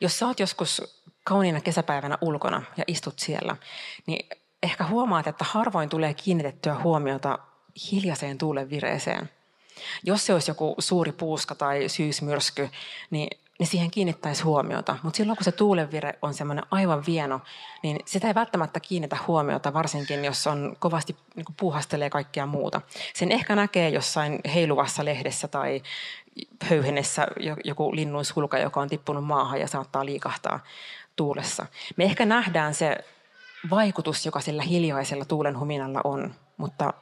Jos 0.00 0.18
sä 0.18 0.26
oot 0.26 0.40
joskus 0.40 1.02
kauniina 1.24 1.60
kesäpäivänä 1.60 2.18
ulkona 2.20 2.62
ja 2.76 2.84
istut 2.86 3.18
siellä, 3.18 3.56
niin 4.06 4.26
ehkä 4.62 4.86
huomaat, 4.86 5.26
että 5.26 5.44
harvoin 5.44 5.88
tulee 5.88 6.14
kiinnitettyä 6.14 6.78
huomiota 6.82 7.38
hiljaiseen 7.92 8.38
tuulen 8.38 8.70
vireeseen. 8.70 9.30
Jos 10.04 10.26
se 10.26 10.32
olisi 10.32 10.50
joku 10.50 10.74
suuri 10.78 11.12
puuska 11.12 11.54
tai 11.54 11.88
syysmyrsky, 11.88 12.70
niin 13.10 13.40
niin 13.58 13.66
siihen 13.66 13.90
kiinnittäisi 13.90 14.42
huomiota. 14.42 14.96
Mutta 15.02 15.16
silloin 15.16 15.36
kun 15.36 15.44
se 15.44 15.52
tuulenvire 15.52 16.18
on 16.22 16.34
semmoinen 16.34 16.64
aivan 16.70 17.02
vieno, 17.06 17.40
niin 17.82 17.98
sitä 18.04 18.28
ei 18.28 18.34
välttämättä 18.34 18.80
kiinnitä 18.80 19.16
huomiota, 19.26 19.72
varsinkin 19.72 20.24
jos 20.24 20.46
on 20.46 20.76
kovasti 20.78 21.16
niin 21.36 21.46
puuhastelee 21.56 22.10
kaikkea 22.10 22.46
muuta. 22.46 22.80
Sen 23.14 23.32
ehkä 23.32 23.56
näkee 23.56 23.88
jossain 23.88 24.40
heiluvassa 24.54 25.04
lehdessä 25.04 25.48
tai 25.48 25.82
höyhenessä 26.64 27.26
joku 27.64 27.96
linnun 27.96 28.24
sulka, 28.24 28.58
joka 28.58 28.80
on 28.80 28.88
tippunut 28.88 29.24
maahan 29.24 29.60
ja 29.60 29.68
saattaa 29.68 30.04
liikahtaa 30.04 30.60
tuulessa. 31.16 31.66
Me 31.96 32.04
ehkä 32.04 32.26
nähdään 32.26 32.74
se 32.74 32.98
vaikutus, 33.70 34.26
joka 34.26 34.40
sillä 34.40 34.62
hiljaisella 34.62 35.24
tuulen 35.24 35.58
huminalla 35.58 36.00
on, 36.04 36.34
mutta 36.56 36.94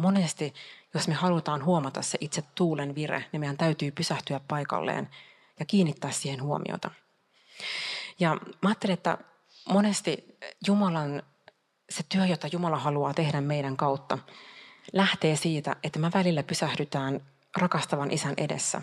monesti, 0.00 0.54
jos 0.94 1.08
me 1.08 1.14
halutaan 1.14 1.64
huomata 1.64 2.02
se 2.02 2.18
itse 2.20 2.42
tuulen 2.54 2.94
vire, 2.94 3.24
niin 3.32 3.40
meidän 3.40 3.56
täytyy 3.56 3.90
pysähtyä 3.90 4.40
paikalleen 4.48 5.08
ja 5.60 5.64
kiinnittää 5.66 6.10
siihen 6.10 6.42
huomiota. 6.42 6.90
Ja 8.20 8.34
mä 8.34 8.68
ajattelen, 8.68 8.94
että 8.94 9.18
monesti 9.68 10.38
Jumalan, 10.66 11.22
se 11.90 12.02
työ, 12.08 12.26
jota 12.26 12.48
Jumala 12.52 12.76
haluaa 12.78 13.14
tehdä 13.14 13.40
meidän 13.40 13.76
kautta, 13.76 14.18
lähtee 14.92 15.36
siitä, 15.36 15.76
että 15.82 15.98
me 15.98 16.10
välillä 16.14 16.42
pysähdytään 16.42 17.20
rakastavan 17.56 18.10
isän 18.10 18.34
edessä 18.36 18.82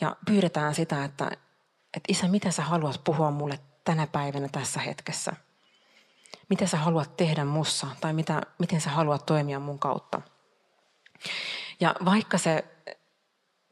ja 0.00 0.16
pyydetään 0.26 0.74
sitä, 0.74 1.04
että, 1.04 1.24
että 1.96 2.06
isä, 2.08 2.28
mitä 2.28 2.50
sä 2.50 2.62
haluat 2.62 3.04
puhua 3.04 3.30
mulle 3.30 3.60
tänä 3.84 4.06
päivänä 4.06 4.48
tässä 4.48 4.80
hetkessä? 4.80 5.32
Mitä 6.48 6.66
sä 6.66 6.76
haluat 6.76 7.16
tehdä 7.16 7.44
mussa 7.44 7.86
tai 8.00 8.12
mitä, 8.12 8.42
miten 8.58 8.80
sä 8.80 8.90
haluat 8.90 9.26
toimia 9.26 9.60
mun 9.60 9.78
kautta? 9.78 10.20
Ja 11.80 11.94
vaikka 12.04 12.38
se 12.38 12.64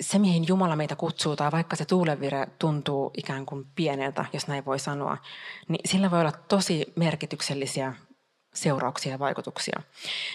se, 0.02 0.18
mihin 0.18 0.48
Jumala 0.48 0.76
meitä 0.76 0.96
kutsuu, 0.96 1.36
tai 1.36 1.52
vaikka 1.52 1.76
se 1.76 1.84
tuulenvire 1.84 2.46
tuntuu 2.58 3.10
ikään 3.16 3.46
kuin 3.46 3.66
pieneltä, 3.74 4.24
jos 4.32 4.46
näin 4.46 4.64
voi 4.64 4.78
sanoa, 4.78 5.16
niin 5.68 5.80
sillä 5.84 6.10
voi 6.10 6.20
olla 6.20 6.32
tosi 6.32 6.92
merkityksellisiä 6.96 7.94
seurauksia 8.54 9.12
ja 9.12 9.18
vaikutuksia. 9.18 9.82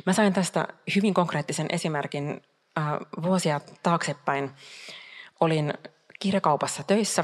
Mä 0.05 0.13
sain 0.13 0.33
tästä 0.33 0.67
hyvin 0.95 1.13
konkreettisen 1.13 1.67
esimerkin 1.69 2.41
äh, 2.77 2.83
vuosia 3.23 3.61
taaksepäin. 3.83 4.51
Olin 5.39 5.73
kirjakaupassa 6.19 6.83
töissä 6.83 7.23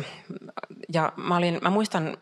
ja 0.94 1.14
mä, 1.18 1.38
olin, 1.38 1.60
mä 1.62 1.70
muistan 1.70 2.18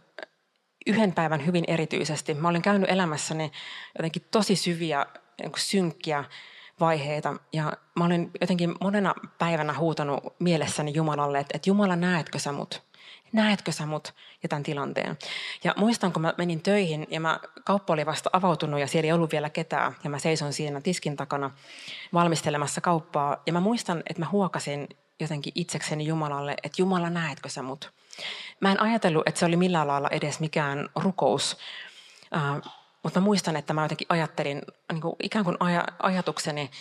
yhden 0.87 1.13
päivän 1.13 1.45
hyvin 1.45 1.63
erityisesti. 1.67 2.33
Mä 2.33 2.49
olin 2.49 2.61
käynyt 2.61 2.89
elämässäni 2.89 3.51
jotenkin 3.97 4.27
tosi 4.31 4.55
syviä, 4.55 5.05
niin 5.41 5.51
synkkiä 5.57 6.23
vaiheita. 6.81 7.35
Ja 7.53 7.73
mä 7.95 8.05
olin 8.05 8.31
jotenkin 8.41 8.75
monena 8.81 9.13
päivänä 9.37 9.73
huutanut 9.73 10.23
mielessäni 10.39 10.93
Jumalalle, 10.95 11.39
että, 11.39 11.51
että 11.55 11.69
Jumala, 11.69 11.95
näetkö 11.95 12.39
sä 12.39 12.51
mut? 12.51 12.83
Näetkö 13.33 13.71
sä 13.71 13.85
mut 13.85 14.13
ja 14.43 14.49
tämän 14.49 14.63
tilanteen? 14.63 15.17
Ja 15.63 15.73
muistan, 15.77 16.13
kun 16.13 16.21
mä 16.21 16.33
menin 16.37 16.61
töihin 16.61 17.07
ja 17.09 17.19
mä, 17.19 17.39
kauppa 17.63 17.93
oli 17.93 18.05
vasta 18.05 18.29
avautunut 18.33 18.79
ja 18.79 18.87
siellä 18.87 19.05
ei 19.05 19.11
ollut 19.11 19.31
vielä 19.31 19.49
ketään. 19.49 19.95
Ja 20.03 20.09
mä 20.09 20.19
seison 20.19 20.53
siinä 20.53 20.81
tiskin 20.81 21.15
takana 21.15 21.51
valmistelemassa 22.13 22.81
kauppaa. 22.81 23.41
Ja 23.47 23.53
mä 23.53 23.59
muistan, 23.59 24.03
että 24.09 24.19
mä 24.19 24.29
huokasin 24.31 24.87
jotenkin 25.19 25.53
itsekseni 25.55 26.05
Jumalalle, 26.05 26.55
että 26.63 26.81
Jumala, 26.81 27.09
näetkö 27.09 27.49
sä 27.49 27.61
mut? 27.61 27.91
Mä 28.59 28.71
en 28.71 28.81
ajatellut, 28.81 29.27
että 29.27 29.39
se 29.39 29.45
oli 29.45 29.55
millään 29.55 29.87
lailla 29.87 30.09
edes 30.09 30.39
mikään 30.39 30.89
rukous, 30.95 31.57
mutta 33.03 33.19
mä 33.19 33.23
muistan, 33.23 33.55
että 33.55 33.73
mä 33.73 33.81
jotenkin 33.81 34.07
ajattelin, 34.09 34.61
niin 34.91 35.01
kuin 35.01 35.15
ikään 35.23 35.45
kuin 35.45 35.57
aja, 35.59 35.85
ajatukseni 36.03 36.71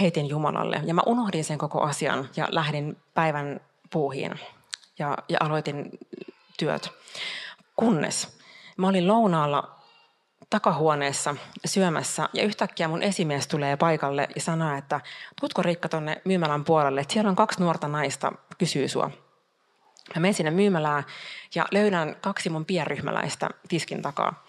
heitin 0.00 0.28
Jumalalle. 0.28 0.80
Ja 0.84 0.94
mä 0.94 1.02
unohdin 1.06 1.44
sen 1.44 1.58
koko 1.58 1.80
asian 1.80 2.28
ja 2.36 2.48
lähdin 2.50 2.96
päivän 3.14 3.60
puuhiin 3.90 4.40
ja, 4.98 5.18
ja 5.28 5.38
aloitin 5.40 5.90
työt. 6.58 6.90
Kunnes 7.76 8.38
mä 8.76 8.88
olin 8.88 9.08
lounaalla 9.08 9.78
takahuoneessa 10.50 11.36
syömässä 11.64 12.28
ja 12.32 12.42
yhtäkkiä 12.42 12.88
mun 12.88 13.02
esimies 13.02 13.46
tulee 13.46 13.76
paikalle 13.76 14.28
ja 14.34 14.40
sanoo, 14.40 14.76
että 14.76 15.00
tutko 15.40 15.62
Riikka 15.62 15.88
tonne 15.88 16.22
myymälän 16.24 16.64
puolelle, 16.64 17.00
että 17.00 17.12
siellä 17.12 17.30
on 17.30 17.36
kaksi 17.36 17.60
nuorta 17.60 17.88
naista, 17.88 18.32
kysyy 18.58 18.88
sua. 18.88 19.10
Mä 20.14 20.20
menen 20.20 20.34
sinne 20.34 20.50
myymälään 20.50 21.04
ja 21.54 21.66
löydän 21.70 22.16
kaksi 22.20 22.50
mun 22.50 22.64
pienryhmäläistä 22.64 23.50
tiskin 23.68 24.02
takaa. 24.02 24.44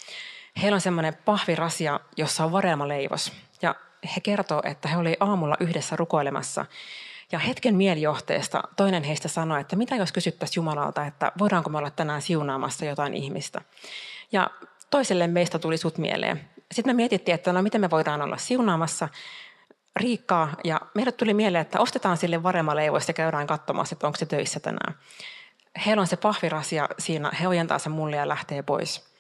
Heillä 0.62 0.76
on 0.76 0.82
semmoinen 0.82 1.14
pahvirasia, 1.26 2.00
jossa 2.18 2.46
on 2.46 2.52
varelmaleivos. 2.52 3.34
Ja 3.62 3.76
he 4.16 4.22
kertoo, 4.22 4.62
että 4.66 4.88
he 4.88 4.98
olivat 4.98 5.18
aamulla 5.20 5.58
yhdessä 5.60 5.96
rukoilemassa. 5.96 6.66
Ja 7.32 7.40
hetken 7.40 7.76
mielijohteesta 7.76 8.64
toinen 8.76 9.04
heistä 9.04 9.28
sanoi, 9.28 9.62
että 9.62 9.76
mitä 9.76 9.96
jos 9.96 10.12
kysyttäisiin 10.12 10.56
Jumalalta, 10.56 11.06
että 11.06 11.32
voidaanko 11.40 11.70
me 11.70 11.78
olla 11.78 11.90
tänään 11.90 12.22
siunaamassa 12.22 12.86
jotain 12.86 13.14
ihmistä. 13.14 13.62
Ja 14.32 14.50
toiselle 14.90 15.28
meistä 15.28 15.60
tuli 15.60 15.78
sut 15.78 15.98
mieleen. 15.98 16.50
Sitten 16.72 16.96
me 16.96 16.98
mietittiin, 16.98 17.36
että 17.36 17.54
no 17.54 17.62
miten 17.62 17.82
me 17.82 17.90
voidaan 17.90 18.22
olla 18.22 18.38
siunaamassa 18.38 19.10
Riikkaa. 19.96 20.56
Ja 20.64 20.82
meille 20.96 21.12
tuli 21.12 21.34
mieleen, 21.34 21.62
että 21.62 21.80
ostetaan 21.80 22.18
sille 22.18 22.44
varemaleivos 22.44 23.08
ja 23.08 23.14
käydään 23.14 23.48
katsomassa, 23.48 23.96
että 23.96 24.08
onko 24.08 24.18
se 24.18 24.26
töissä 24.26 24.60
tänään. 24.60 24.96
Heillä 25.86 26.02
on 26.02 26.08
se 26.08 26.18
pahvirasia 26.18 26.90
siinä, 27.00 27.32
he 27.42 27.48
ojentaa 27.48 27.80
sen 27.80 27.92
mulle 27.92 28.16
ja 28.16 28.28
lähtee 28.28 28.62
pois. 28.62 29.13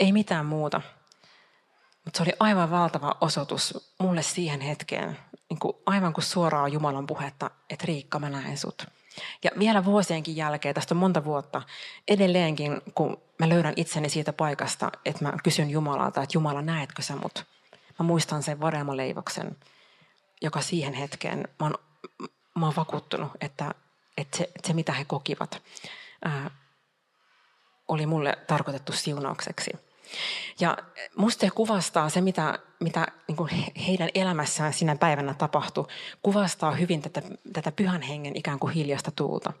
Ei 0.00 0.12
mitään 0.12 0.46
muuta. 0.46 0.80
Mutta 2.04 2.18
se 2.18 2.22
oli 2.22 2.32
aivan 2.40 2.70
valtava 2.70 3.16
osoitus 3.20 3.94
mulle 3.98 4.22
siihen 4.22 4.60
hetkeen, 4.60 5.18
niin 5.50 5.58
kuin 5.58 5.76
aivan 5.86 6.12
kuin 6.12 6.24
suoraa 6.24 6.68
Jumalan 6.68 7.06
puhetta, 7.06 7.50
että 7.70 7.86
Riikka, 7.86 8.18
mä 8.18 8.30
näen 8.30 8.58
sut. 8.58 8.86
Ja 9.44 9.50
vielä 9.58 9.84
vuosienkin 9.84 10.36
jälkeen, 10.36 10.74
tästä 10.74 10.94
on 10.94 10.98
monta 10.98 11.24
vuotta, 11.24 11.62
edelleenkin 12.08 12.82
kun 12.94 13.22
mä 13.38 13.48
löydän 13.48 13.74
itseni 13.76 14.08
siitä 14.08 14.32
paikasta, 14.32 14.92
että 15.04 15.24
mä 15.24 15.32
kysyn 15.44 15.70
Jumalalta, 15.70 16.22
että 16.22 16.36
Jumala, 16.36 16.62
näetkö 16.62 17.02
sä 17.02 17.16
mut? 17.16 17.46
Mä 17.98 18.06
muistan 18.06 18.42
sen 18.42 18.60
varemaleivoksen, 18.60 19.56
joka 20.42 20.60
siihen 20.60 20.94
hetkeen, 20.94 21.38
mä 21.38 21.66
oon, 21.66 21.74
mä 22.58 22.66
oon 22.66 22.76
vakuuttunut, 22.76 23.30
että, 23.40 23.74
että, 24.16 24.36
se, 24.38 24.44
että 24.44 24.66
se 24.66 24.72
mitä 24.72 24.92
he 24.92 25.04
kokivat, 25.04 25.62
ää, 26.24 26.50
oli 27.88 28.06
mulle 28.06 28.38
tarkoitettu 28.46 28.92
siunaukseksi. 28.92 29.89
Ja 30.60 30.76
musta 31.16 31.40
se 31.40 31.50
kuvastaa 31.50 32.08
se, 32.08 32.20
mitä, 32.20 32.58
mitä 32.80 33.06
niin 33.28 33.36
kuin 33.36 33.50
heidän 33.86 34.08
elämässään 34.14 34.72
sinä 34.72 34.96
päivänä 34.96 35.34
tapahtui, 35.34 35.86
kuvastaa 36.22 36.72
hyvin 36.72 37.02
tätä, 37.02 37.22
tätä 37.52 37.72
pyhän 37.72 38.02
hengen 38.02 38.36
ikään 38.36 38.58
kuin 38.58 38.74
hiljasta 38.74 39.10
tuulta. 39.10 39.52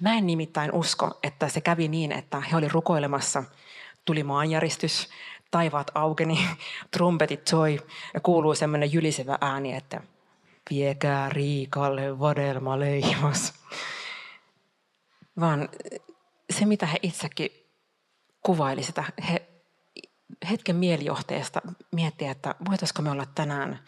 Mä 0.00 0.14
en 0.14 0.26
nimittäin 0.26 0.72
usko, 0.72 1.18
että 1.22 1.48
se 1.48 1.60
kävi 1.60 1.88
niin, 1.88 2.12
että 2.12 2.40
he 2.40 2.56
oli 2.56 2.68
rukoilemassa, 2.68 3.44
tuli 4.04 4.22
maanjäristys, 4.22 5.08
taivaat 5.50 5.90
aukeni, 5.94 6.48
trumpetit 6.96 7.48
soi 7.48 7.80
ja 8.14 8.20
kuuluu 8.20 8.54
semmoinen 8.54 8.92
jylisevä 8.92 9.38
ääni, 9.40 9.74
että 9.74 10.00
viekää 10.70 11.28
Riikalle 11.28 12.18
vadelma 12.18 12.78
leivas. 12.78 13.52
Vaan 15.40 15.68
se, 16.50 16.66
mitä 16.66 16.86
he 16.86 16.98
itsekin 17.02 17.50
kuvaili 18.42 18.82
sitä, 18.82 19.04
he 19.30 19.49
hetken 20.50 20.76
mielijohteesta 20.76 21.60
miettiä, 21.92 22.30
että 22.30 22.54
voitaisiko 22.70 23.02
me 23.02 23.10
olla 23.10 23.26
tänään 23.34 23.78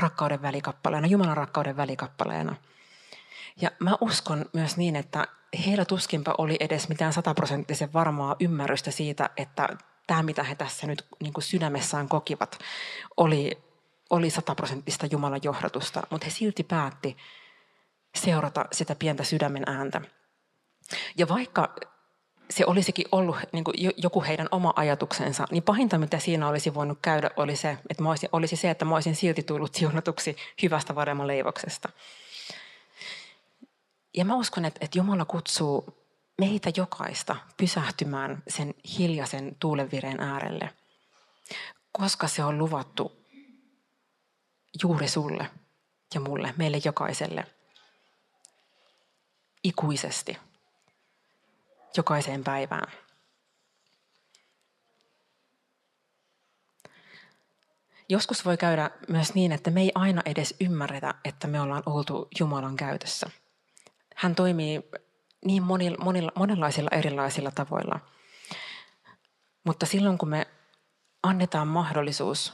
rakkauden 0.00 0.42
välikappaleena, 0.42 1.06
Jumalan 1.06 1.36
rakkauden 1.36 1.76
välikappaleena. 1.76 2.56
Ja 3.60 3.70
mä 3.78 3.96
uskon 4.00 4.44
myös 4.52 4.76
niin, 4.76 4.96
että 4.96 5.28
heillä 5.66 5.84
tuskinpa 5.84 6.34
oli 6.38 6.56
edes 6.60 6.88
mitään 6.88 7.12
sataprosenttisen 7.12 7.92
varmaa 7.92 8.36
ymmärrystä 8.40 8.90
siitä, 8.90 9.30
että 9.36 9.68
tämä, 10.06 10.22
mitä 10.22 10.42
he 10.42 10.54
tässä 10.54 10.86
nyt 10.86 11.06
niin 11.22 11.32
kuin 11.32 11.44
sydämessään 11.44 12.08
kokivat, 12.08 12.58
oli, 13.16 13.62
oli 14.10 14.30
sataprosenttista 14.30 15.06
Jumalan 15.06 15.40
johdatusta. 15.42 16.02
Mutta 16.10 16.24
he 16.24 16.30
silti 16.30 16.62
päätti, 16.62 17.16
seurata 18.14 18.64
sitä 18.72 18.94
pientä 18.94 19.24
sydämen 19.24 19.62
ääntä. 19.66 20.00
Ja 21.18 21.28
vaikka 21.28 21.74
se 22.52 22.66
olisikin 22.66 23.06
ollut 23.12 23.36
niin 23.52 23.64
kuin 23.64 23.74
joku 23.96 24.22
heidän 24.22 24.48
oma 24.50 24.72
ajatuksensa, 24.76 25.46
niin 25.50 25.62
pahinta 25.62 25.98
mitä 25.98 26.18
siinä 26.18 26.48
olisi 26.48 26.74
voinut 26.74 26.98
käydä 27.02 27.30
oli 27.36 27.56
se, 27.56 27.78
että 27.90 28.04
olisin, 28.04 28.28
olisi 28.32 28.56
se, 28.56 28.70
että 28.70 28.84
mä 28.84 28.94
olisin 28.94 29.16
silti 29.16 29.42
tullut 29.42 29.74
siunatuksi 29.74 30.36
hyvästä 30.62 30.94
varemman 30.94 31.26
leivoksesta. 31.26 31.88
Ja 34.16 34.24
mä 34.24 34.36
uskon, 34.36 34.64
että, 34.64 34.78
että 34.82 34.98
Jumala 34.98 35.24
kutsuu 35.24 36.02
meitä 36.38 36.72
jokaista 36.76 37.36
pysähtymään 37.56 38.42
sen 38.48 38.74
hiljaisen 38.98 39.56
tuulenvireen 39.60 40.20
äärelle, 40.20 40.70
koska 41.92 42.28
se 42.28 42.44
on 42.44 42.58
luvattu 42.58 43.12
juuri 44.82 45.08
sulle 45.08 45.50
ja 46.14 46.20
mulle, 46.20 46.54
meille 46.56 46.80
jokaiselle, 46.84 47.46
ikuisesti, 49.64 50.38
jokaiseen 51.96 52.44
päivään. 52.44 52.92
Joskus 58.08 58.44
voi 58.44 58.56
käydä 58.56 58.90
myös 59.08 59.34
niin, 59.34 59.52
että 59.52 59.70
me 59.70 59.80
ei 59.80 59.92
aina 59.94 60.22
edes 60.24 60.54
ymmärretä, 60.60 61.14
että 61.24 61.46
me 61.46 61.60
ollaan 61.60 61.82
oltu 61.86 62.28
Jumalan 62.40 62.76
käytössä. 62.76 63.30
Hän 64.16 64.34
toimii 64.34 64.82
niin 65.44 65.62
monilla, 65.62 66.04
monilla, 66.04 66.32
monenlaisilla 66.34 66.90
erilaisilla 66.92 67.50
tavoilla. 67.50 68.00
Mutta 69.64 69.86
silloin 69.86 70.18
kun 70.18 70.28
me 70.28 70.46
annetaan 71.22 71.68
mahdollisuus 71.68 72.52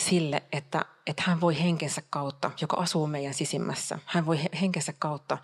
sille, 0.00 0.42
että, 0.52 0.84
että 1.06 1.22
hän 1.26 1.40
voi 1.40 1.62
henkensä 1.62 2.02
kautta, 2.10 2.50
joka 2.60 2.76
asuu 2.76 3.06
meidän 3.06 3.34
sisimmässä, 3.34 3.98
hän 4.06 4.26
voi 4.26 4.38
henkensä 4.60 4.92
kautta 4.98 5.38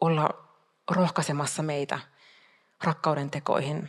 olla 0.00 0.51
rohkaisemassa 0.90 1.62
meitä 1.62 1.98
rakkauden 2.84 3.30
tekoihin, 3.30 3.88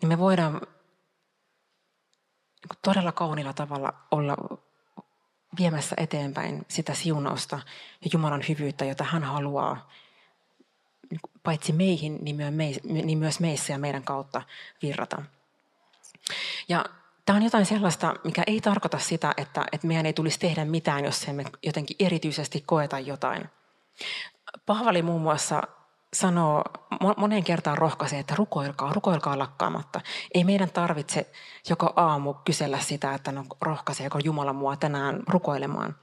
niin 0.00 0.08
me 0.08 0.18
voidaan 0.18 0.52
niin 0.52 2.78
todella 2.82 3.12
kauniilla 3.12 3.52
tavalla 3.52 3.94
olla 4.10 4.36
viemässä 5.58 5.96
eteenpäin 5.98 6.64
sitä 6.68 6.94
siunausta 6.94 7.60
ja 8.04 8.10
Jumalan 8.12 8.44
hyvyyttä, 8.48 8.84
jota 8.84 9.04
hän 9.04 9.24
haluaa 9.24 9.90
paitsi 11.42 11.72
meihin, 11.72 12.18
niin 12.84 13.18
myös 13.18 13.40
meissä 13.40 13.72
ja 13.72 13.78
meidän 13.78 14.02
kautta 14.02 14.42
virrata. 14.82 15.22
Ja 16.68 16.84
tämä 17.26 17.36
on 17.36 17.42
jotain 17.42 17.66
sellaista, 17.66 18.14
mikä 18.24 18.42
ei 18.46 18.60
tarkoita 18.60 18.98
sitä, 18.98 19.34
että, 19.36 19.64
että 19.72 19.86
meidän 19.86 20.06
ei 20.06 20.12
tulisi 20.12 20.38
tehdä 20.38 20.64
mitään, 20.64 21.04
jos 21.04 21.28
emme 21.28 21.44
jotenkin 21.62 21.96
erityisesti 22.00 22.62
koeta 22.66 22.98
jotain. 22.98 23.48
Pahvali 24.66 25.02
muun 25.02 25.22
muassa 25.22 25.62
sanoo 26.14 26.64
moneen 27.16 27.44
kertaan 27.44 27.78
rohkaisee, 27.78 28.18
että 28.18 28.34
rukoilkaa, 28.34 28.92
rukoilkaa 28.92 29.38
lakkaamatta. 29.38 30.00
Ei 30.34 30.44
meidän 30.44 30.70
tarvitse 30.70 31.30
joka 31.68 31.92
aamu 31.96 32.34
kysellä 32.34 32.78
sitä, 32.78 33.14
että 33.14 33.32
no 33.32 33.44
rohkaiseeko 33.60 34.18
Jumala 34.18 34.52
mua 34.52 34.76
tänään 34.76 35.22
rukoilemaan. 35.28 35.96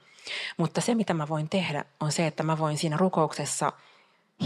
Mutta 0.58 0.82
se, 0.82 0.96
mitä 0.96 1.14
mä 1.14 1.28
voin 1.28 1.50
tehdä, 1.50 1.86
on 2.00 2.12
se, 2.12 2.28
että 2.28 2.44
mä 2.44 2.58
voin 2.58 2.78
siinä 2.78 2.98
rukouksessa 2.98 3.74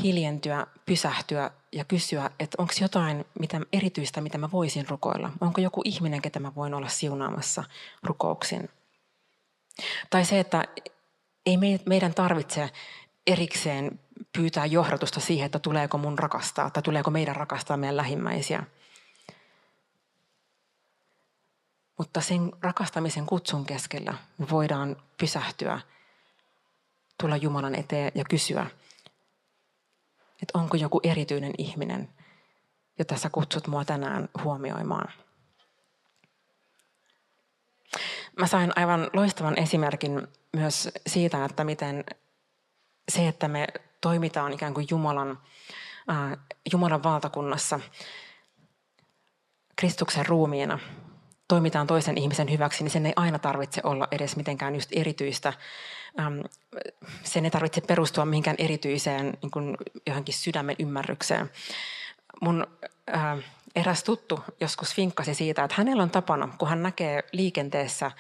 hiljentyä, 0.04 0.68
pysähtyä 0.86 1.52
ja 1.72 1.86
kysyä, 1.86 2.30
että 2.40 2.56
onko 2.58 2.74
jotain 2.82 3.26
mitä, 3.40 3.62
erityistä, 3.74 4.22
mitä 4.22 4.38
mä 4.38 4.52
voisin 4.52 4.90
rukoilla. 4.90 5.30
Onko 5.42 5.62
joku 5.62 5.82
ihminen, 5.86 6.22
ketä 6.22 6.40
mä 6.40 6.56
voin 6.56 6.74
olla 6.74 6.88
siunaamassa 6.88 7.64
rukouksin. 8.04 8.70
Tai 10.10 10.26
se, 10.26 10.40
että 10.40 10.64
ei 11.46 11.58
meidän 11.86 12.14
tarvitse 12.14 12.70
erikseen 13.28 14.00
pyytää 14.38 14.66
johdatusta 14.66 15.20
siihen, 15.20 15.46
että 15.46 15.60
tuleeko 15.60 15.98
mun 15.98 16.20
rakastaa 16.20 16.70
tai 16.70 16.84
tuleeko 16.84 17.12
meidän 17.12 17.36
rakastaa 17.36 17.78
meidän 17.78 17.98
lähimmäisiä. 17.98 18.64
Mutta 21.98 22.22
sen 22.22 22.52
rakastamisen 22.62 23.26
kutsun 23.26 23.66
keskellä 23.66 24.14
me 24.38 24.50
voidaan 24.52 24.96
pysähtyä, 25.18 25.82
tulla 27.22 27.38
Jumalan 27.38 27.76
eteen 27.76 28.12
ja 28.16 28.24
kysyä, 28.30 28.66
että 30.42 30.60
onko 30.60 30.78
joku 30.78 31.00
erityinen 31.04 31.54
ihminen, 31.58 32.10
jota 33.00 33.18
sä 33.18 33.30
kutsut 33.30 33.68
mua 33.68 33.86
tänään 33.86 34.30
huomioimaan. 34.44 35.14
Mä 38.40 38.48
sain 38.48 38.72
aivan 38.76 39.10
loistavan 39.14 39.60
esimerkin 39.60 40.28
myös 40.54 40.90
siitä, 41.08 41.46
että 41.46 41.64
miten 41.64 42.04
se, 43.10 43.28
että 43.28 43.48
me 43.48 43.68
toimitaan 44.02 44.54
ikään 44.54 44.74
kuin 44.74 44.88
Jumalan, 44.90 45.40
äh, 46.10 46.38
Jumalan 46.72 47.04
valtakunnassa 47.04 47.80
Kristuksen 49.76 50.26
ruumiina, 50.26 50.80
toimitaan 51.48 51.88
toisen 51.88 52.18
ihmisen 52.18 52.52
hyväksi, 52.52 52.84
niin 52.84 52.92
sen 52.92 53.06
ei 53.06 53.14
aina 53.16 53.40
tarvitse 53.40 53.82
olla 53.84 54.08
edes 54.12 54.36
mitenkään 54.36 54.76
just 54.76 54.90
erityistä. 54.94 55.54
Ähm, 56.20 56.40
sen 57.24 57.46
ei 57.46 57.52
tarvitse 57.52 57.82
perustua 57.82 58.26
mihinkään 58.26 58.58
erityiseen 58.60 59.38
niin 59.42 59.52
kuin 59.52 59.78
johonkin 60.08 60.36
sydämen 60.36 60.76
ymmärrykseen. 60.80 61.52
Mun 62.42 62.68
äh, 63.16 63.38
eräs 63.76 64.04
tuttu 64.04 64.44
joskus 64.62 64.98
vinkkasi 64.98 65.34
siitä, 65.34 65.64
että 65.64 65.76
hänellä 65.78 66.04
on 66.04 66.10
tapana, 66.10 66.50
kun 66.58 66.70
hän 66.70 66.84
näkee 66.84 67.24
liikenteessä 67.32 68.12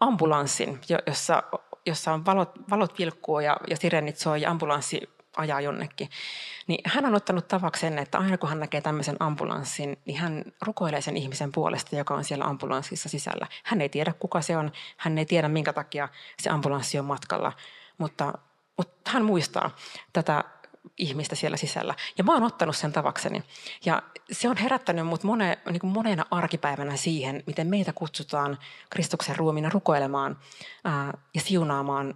ambulanssin, 0.00 0.80
jossa, 1.06 1.42
jossa 1.86 2.12
on 2.12 2.24
valot, 2.24 2.50
valot 2.70 2.98
vilkkuu 2.98 3.40
ja, 3.40 3.56
ja 3.70 3.76
sirenit 3.76 4.16
soi 4.16 4.42
ja 4.42 4.50
ambulanssi 4.50 5.16
ajaa 5.36 5.60
jonnekin. 5.60 6.10
Niin 6.66 6.80
hän 6.84 7.06
on 7.06 7.14
ottanut 7.14 7.48
tavaksi 7.48 7.80
sen, 7.80 7.98
että 7.98 8.18
aina 8.18 8.38
kun 8.38 8.48
hän 8.48 8.60
näkee 8.60 8.80
tämmöisen 8.80 9.16
ambulanssin, 9.20 9.98
niin 10.04 10.18
hän 10.18 10.44
rukoilee 10.62 11.00
sen 11.00 11.16
ihmisen 11.16 11.52
puolesta, 11.52 11.96
joka 11.96 12.14
on 12.14 12.24
siellä 12.24 12.44
ambulanssissa 12.44 13.08
sisällä. 13.08 13.46
Hän 13.64 13.80
ei 13.80 13.88
tiedä, 13.88 14.12
kuka 14.18 14.40
se 14.40 14.56
on, 14.56 14.72
hän 14.96 15.18
ei 15.18 15.26
tiedä, 15.26 15.48
minkä 15.48 15.72
takia 15.72 16.08
se 16.42 16.50
ambulanssi 16.50 16.98
on 16.98 17.04
matkalla, 17.04 17.52
mutta, 17.98 18.32
mutta 18.76 19.10
hän 19.10 19.24
muistaa 19.24 19.76
tätä 20.12 20.44
ihmistä 20.98 21.36
siellä 21.36 21.56
sisällä. 21.56 21.94
Ja 22.18 22.24
mä 22.24 22.34
oon 22.34 22.42
ottanut 22.42 22.76
sen 22.76 22.92
tavakseni. 22.92 23.42
Ja 23.84 24.02
se 24.32 24.48
on 24.48 24.56
herättänyt 24.56 25.06
mut 25.06 25.24
mone, 25.24 25.58
niin 25.70 25.80
kuin 25.80 25.92
monena 25.92 26.26
arkipäivänä 26.30 26.96
siihen, 26.96 27.42
miten 27.46 27.66
meitä 27.66 27.92
kutsutaan 27.92 28.58
Kristuksen 28.90 29.36
ruumiina 29.36 29.68
rukoilemaan 29.68 30.38
ää, 30.84 31.18
ja 31.34 31.40
siunaamaan 31.40 32.14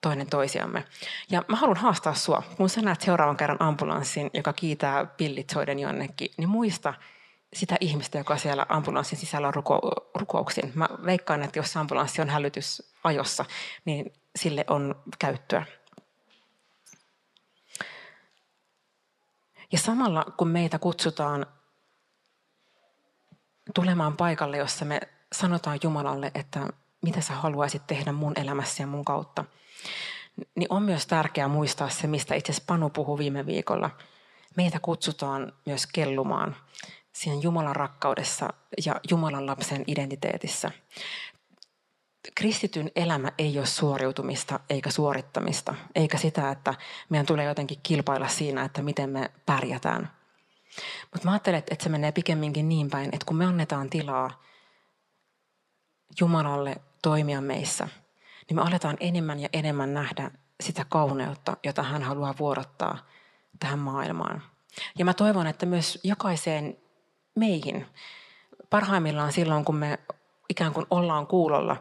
toinen 0.00 0.26
toisiamme. 0.26 0.84
Ja 1.30 1.44
mä 1.48 1.56
haluan 1.56 1.76
haastaa 1.76 2.14
sua, 2.14 2.42
kun 2.56 2.68
sä 2.68 2.82
näet 2.82 3.00
seuraavan 3.00 3.36
kerran 3.36 3.62
ambulanssin, 3.62 4.30
joka 4.34 4.52
kiitää 4.52 5.06
pillit 5.06 5.50
soiden 5.50 5.78
jonnekin, 5.78 6.30
niin 6.36 6.48
muista 6.48 6.94
sitä 7.52 7.76
ihmistä, 7.80 8.18
joka 8.18 8.36
siellä 8.36 8.66
ambulanssin 8.68 9.18
sisällä 9.18 9.48
on 9.48 9.54
ruko, 9.54 9.80
rukouksin. 10.14 10.72
Mä 10.74 10.88
veikkaan, 11.04 11.42
että 11.42 11.58
jos 11.58 11.76
ambulanssi 11.76 12.22
on 12.22 12.28
hälytysajossa, 12.28 13.44
niin 13.84 14.12
sille 14.36 14.64
on 14.68 15.02
käyttöä. 15.18 15.64
Ja 19.72 19.78
samalla 19.78 20.24
kun 20.36 20.48
meitä 20.48 20.78
kutsutaan 20.78 21.46
tulemaan 23.74 24.16
paikalle, 24.16 24.56
jossa 24.56 24.84
me 24.84 25.00
sanotaan 25.32 25.78
Jumalalle, 25.82 26.30
että 26.34 26.66
mitä 27.02 27.20
sä 27.20 27.32
haluaisit 27.32 27.86
tehdä 27.86 28.12
mun 28.12 28.32
elämässä 28.36 28.82
ja 28.82 28.86
mun 28.86 29.04
kautta– 29.04 29.44
niin 30.54 30.66
on 30.70 30.82
myös 30.82 31.06
tärkeää 31.06 31.48
muistaa 31.48 31.88
se, 31.88 32.06
mistä 32.06 32.34
itse 32.34 32.52
asiassa 32.52 32.66
Panu 32.66 32.90
puhui 32.90 33.18
viime 33.18 33.46
viikolla. 33.46 33.90
Meitä 34.56 34.78
kutsutaan 34.80 35.52
myös 35.66 35.86
kellumaan 35.86 36.56
siinä 37.12 37.40
Jumalan 37.42 37.76
rakkaudessa 37.76 38.52
ja 38.84 39.00
Jumalan 39.10 39.46
lapsen 39.46 39.84
identiteetissä. 39.86 40.70
Kristityn 42.34 42.90
elämä 42.96 43.32
ei 43.38 43.58
ole 43.58 43.66
suoriutumista 43.66 44.60
eikä 44.70 44.90
suorittamista, 44.90 45.74
eikä 45.94 46.18
sitä, 46.18 46.50
että 46.50 46.74
meidän 47.08 47.26
tulee 47.26 47.44
jotenkin 47.44 47.78
kilpailla 47.82 48.28
siinä, 48.28 48.64
että 48.64 48.82
miten 48.82 49.10
me 49.10 49.30
pärjätään. 49.46 50.10
Mutta 51.12 51.24
mä 51.24 51.30
ajattelen, 51.30 51.58
että 51.58 51.82
se 51.84 51.88
menee 51.88 52.12
pikemminkin 52.12 52.68
niin 52.68 52.90
päin, 52.90 53.10
että 53.12 53.26
kun 53.26 53.36
me 53.36 53.46
annetaan 53.46 53.90
tilaa 53.90 54.42
Jumalalle 56.20 56.76
toimia 57.02 57.40
meissä– 57.40 57.88
niin 58.50 58.56
me 58.56 58.62
aletaan 58.62 58.96
enemmän 59.00 59.40
ja 59.40 59.48
enemmän 59.52 59.94
nähdä 59.94 60.30
sitä 60.60 60.86
kauneutta, 60.88 61.56
jota 61.64 61.82
hän 61.82 62.02
haluaa 62.02 62.34
vuorottaa 62.38 62.98
tähän 63.60 63.78
maailmaan. 63.78 64.42
Ja 64.98 65.04
mä 65.04 65.14
toivon, 65.14 65.46
että 65.46 65.66
myös 65.66 65.98
jokaiseen 66.04 66.76
meihin, 67.34 67.86
parhaimmillaan 68.70 69.32
silloin, 69.32 69.64
kun 69.64 69.76
me 69.76 69.98
ikään 70.50 70.72
kuin 70.72 70.86
ollaan 70.90 71.26
kuulolla 71.26 71.76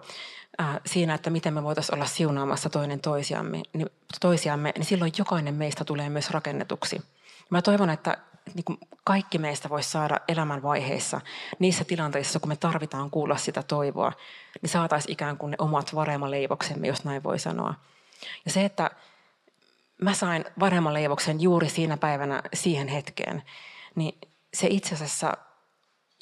ää, 0.57 0.81
siinä, 0.85 1.13
että 1.13 1.29
miten 1.29 1.53
me 1.53 1.63
voitaisiin 1.63 1.95
olla 1.95 2.05
siunaamassa 2.05 2.69
toinen 2.69 2.99
toisiamme, 2.99 3.61
niin, 3.73 3.89
toisiamme, 4.21 4.71
niin 4.75 4.85
silloin 4.85 5.11
jokainen 5.17 5.53
meistä 5.53 5.85
tulee 5.85 6.09
myös 6.09 6.29
rakennetuksi. 6.29 7.01
Mä 7.49 7.61
toivon, 7.61 7.89
että 7.89 8.17
niin 8.53 8.63
kuin 8.63 8.77
kaikki 9.03 9.37
meistä 9.37 9.69
voisi 9.69 9.89
saada 9.89 10.19
elämän 10.27 10.63
vaiheissa, 10.63 11.21
niissä 11.59 11.83
tilanteissa, 11.83 12.39
kun 12.39 12.49
me 12.49 12.55
tarvitaan 12.55 13.11
kuulla 13.11 13.37
sitä 13.37 13.63
toivoa, 13.63 14.11
niin 14.61 14.69
saataisiin 14.69 15.11
ikään 15.11 15.37
kuin 15.37 15.51
ne 15.51 15.55
omat 15.59 15.95
varemaleivoksemme, 15.95 16.87
jos 16.87 17.03
näin 17.03 17.23
voi 17.23 17.39
sanoa. 17.39 17.73
Ja 18.45 18.51
se, 18.51 18.65
että 18.65 18.91
mä 20.01 20.13
sain 20.13 20.45
varemman 20.59 20.93
leivoksen 20.93 21.41
juuri 21.41 21.69
siinä 21.69 21.97
päivänä 21.97 22.43
siihen 22.53 22.87
hetkeen, 22.87 23.43
niin 23.95 24.17
se 24.53 24.67
itse 24.69 24.95
asiassa 24.95 25.37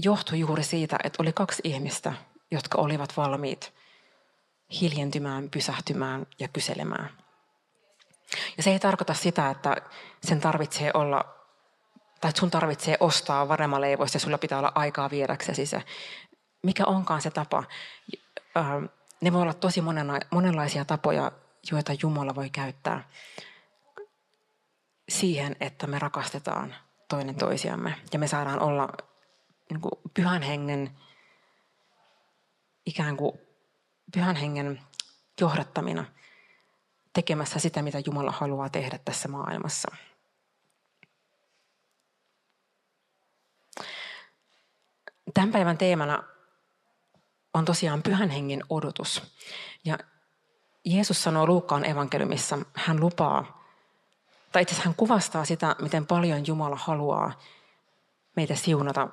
johtui 0.04 0.40
juuri 0.40 0.64
siitä, 0.64 0.98
että 1.04 1.24
oli 1.24 1.34
kaksi 1.34 1.62
ihmistä, 1.64 2.14
jotka 2.52 2.82
olivat 2.82 3.18
valmiit 3.18 3.74
hiljentymään, 4.82 5.50
pysähtymään 5.50 6.28
ja 6.40 6.48
kyselemään. 6.48 7.10
Ja 8.58 8.64
se 8.64 8.72
ei 8.72 8.80
tarkoita 8.80 9.14
sitä, 9.14 9.50
että 9.50 9.76
sen 10.24 10.42
tarvitsee 10.42 10.92
olla, 10.94 11.26
tai 12.22 12.32
sun 12.36 12.52
tarvitsee 12.52 12.98
ostaa 13.00 13.48
varemaleivoista 13.48 14.16
ja 14.16 14.20
sulla 14.20 14.38
pitää 14.38 14.60
olla 14.60 14.72
aikaa 14.76 15.10
viedäksesi 15.10 15.66
se. 15.66 15.84
Mikä 16.64 16.86
onkaan 16.86 17.22
se 17.22 17.32
tapa. 17.32 17.64
Ähm, 18.58 18.86
ne 19.22 19.34
voi 19.34 19.42
olla 19.42 19.54
tosi 19.54 19.82
monenlaisia 20.32 20.86
tapoja, 20.86 21.32
joita 21.72 21.94
Jumala 22.02 22.36
voi 22.36 22.50
käyttää 22.50 23.04
siihen, 25.10 25.56
että 25.60 25.88
me 25.88 26.00
rakastetaan 26.00 26.76
toinen 27.08 27.36
toisiamme. 27.36 27.96
Ja 28.14 28.20
me 28.20 28.28
saadaan 28.28 28.60
olla 28.60 28.90
niin 29.70 29.82
kuin 29.82 29.92
pyhän 30.14 30.42
hengen, 30.42 30.92
ikään 32.88 33.18
kuin 33.18 33.40
pyhän 34.14 34.36
hengen 34.36 34.82
johdattamina 35.42 36.06
tekemässä 37.14 37.60
sitä, 37.60 37.82
mitä 37.82 37.98
Jumala 38.06 38.32
haluaa 38.32 38.70
tehdä 38.70 39.00
tässä 39.06 39.28
maailmassa. 39.28 39.96
Tämän 45.34 45.52
päivän 45.52 45.78
teemana 45.78 46.24
on 47.54 47.66
tosiaan 47.66 48.04
pyhän 48.04 48.30
hengen 48.30 48.64
odotus. 48.70 49.24
Ja 49.86 49.98
Jeesus 50.86 51.24
sanoo 51.24 51.48
Luukkaan 51.48 51.86
evankeliumissa, 51.86 52.58
hän 52.74 53.00
lupaa, 53.00 53.64
tai 54.52 54.62
itse 54.62 54.82
hän 54.82 54.96
kuvastaa 54.96 55.46
sitä, 55.46 55.76
miten 55.82 56.08
paljon 56.08 56.48
Jumala 56.48 56.76
haluaa 56.76 57.40
meitä 58.36 58.56
siunata 58.56 59.08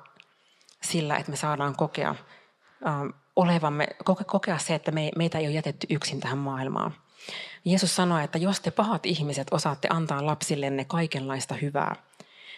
sillä, 0.81 1.17
että 1.17 1.31
me 1.31 1.37
saadaan 1.37 1.75
kokea 1.75 2.09
äh, 2.09 3.24
olevamme, 3.35 3.87
kokea 4.25 4.57
se, 4.57 4.75
että 4.75 4.91
me, 4.91 5.11
meitä 5.15 5.37
ei 5.37 5.45
ole 5.45 5.53
jätetty 5.53 5.87
yksin 5.89 6.19
tähän 6.19 6.37
maailmaan. 6.37 6.95
Jeesus 7.65 7.95
sanoi, 7.95 8.23
että 8.23 8.37
jos 8.37 8.59
te 8.59 8.71
pahat 8.71 9.05
ihmiset 9.05 9.47
osaatte 9.51 9.87
antaa 9.91 10.25
lapsillenne 10.25 10.85
kaikenlaista 10.85 11.55
hyvää, 11.55 11.95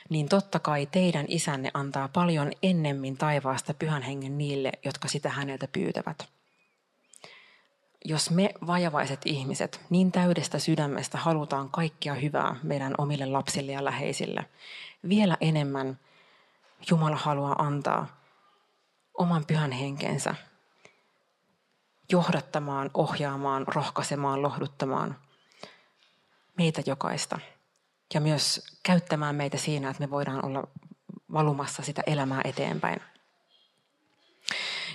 niin 0.10 0.30
totta 0.30 0.60
kai 0.60 0.86
teidän 0.86 1.26
isänne 1.28 1.72
antaa 1.74 2.08
paljon 2.08 2.52
ennemmin 2.64 3.18
taivaasta 3.18 3.74
pyhän 3.74 4.02
hengen 4.02 4.38
niille, 4.38 4.72
jotka 4.86 5.08
sitä 5.08 5.30
häneltä 5.30 5.68
pyytävät. 5.72 6.28
Jos 8.06 8.32
me 8.32 8.54
vajavaiset 8.68 9.22
ihmiset 9.26 9.82
niin 9.90 10.12
täydestä 10.12 10.60
sydämestä 10.60 11.18
halutaan 11.18 11.70
kaikkia 11.70 12.14
hyvää 12.14 12.56
meidän 12.64 12.94
omille 12.98 13.26
lapsille 13.26 13.72
ja 13.72 13.86
läheisille, 13.86 14.46
vielä 15.10 15.38
enemmän 15.42 16.00
Jumala 16.90 17.16
haluaa 17.16 17.56
antaa 17.60 18.08
oman 19.18 19.46
pyhän 19.46 19.72
henkensä 19.72 20.36
johdattamaan, 22.12 22.92
ohjaamaan, 22.94 23.68
rohkaisemaan, 23.68 24.42
lohduttamaan 24.42 25.16
meitä 26.58 26.82
jokaista. 26.86 27.40
Ja 28.14 28.22
myös 28.22 28.78
käyttämään 28.84 29.36
meitä 29.36 29.58
siinä, 29.58 29.90
että 29.90 30.04
me 30.04 30.10
voidaan 30.10 30.46
olla 30.46 30.68
valumassa 31.34 31.84
sitä 31.84 32.04
elämää 32.08 32.42
eteenpäin. 32.44 33.02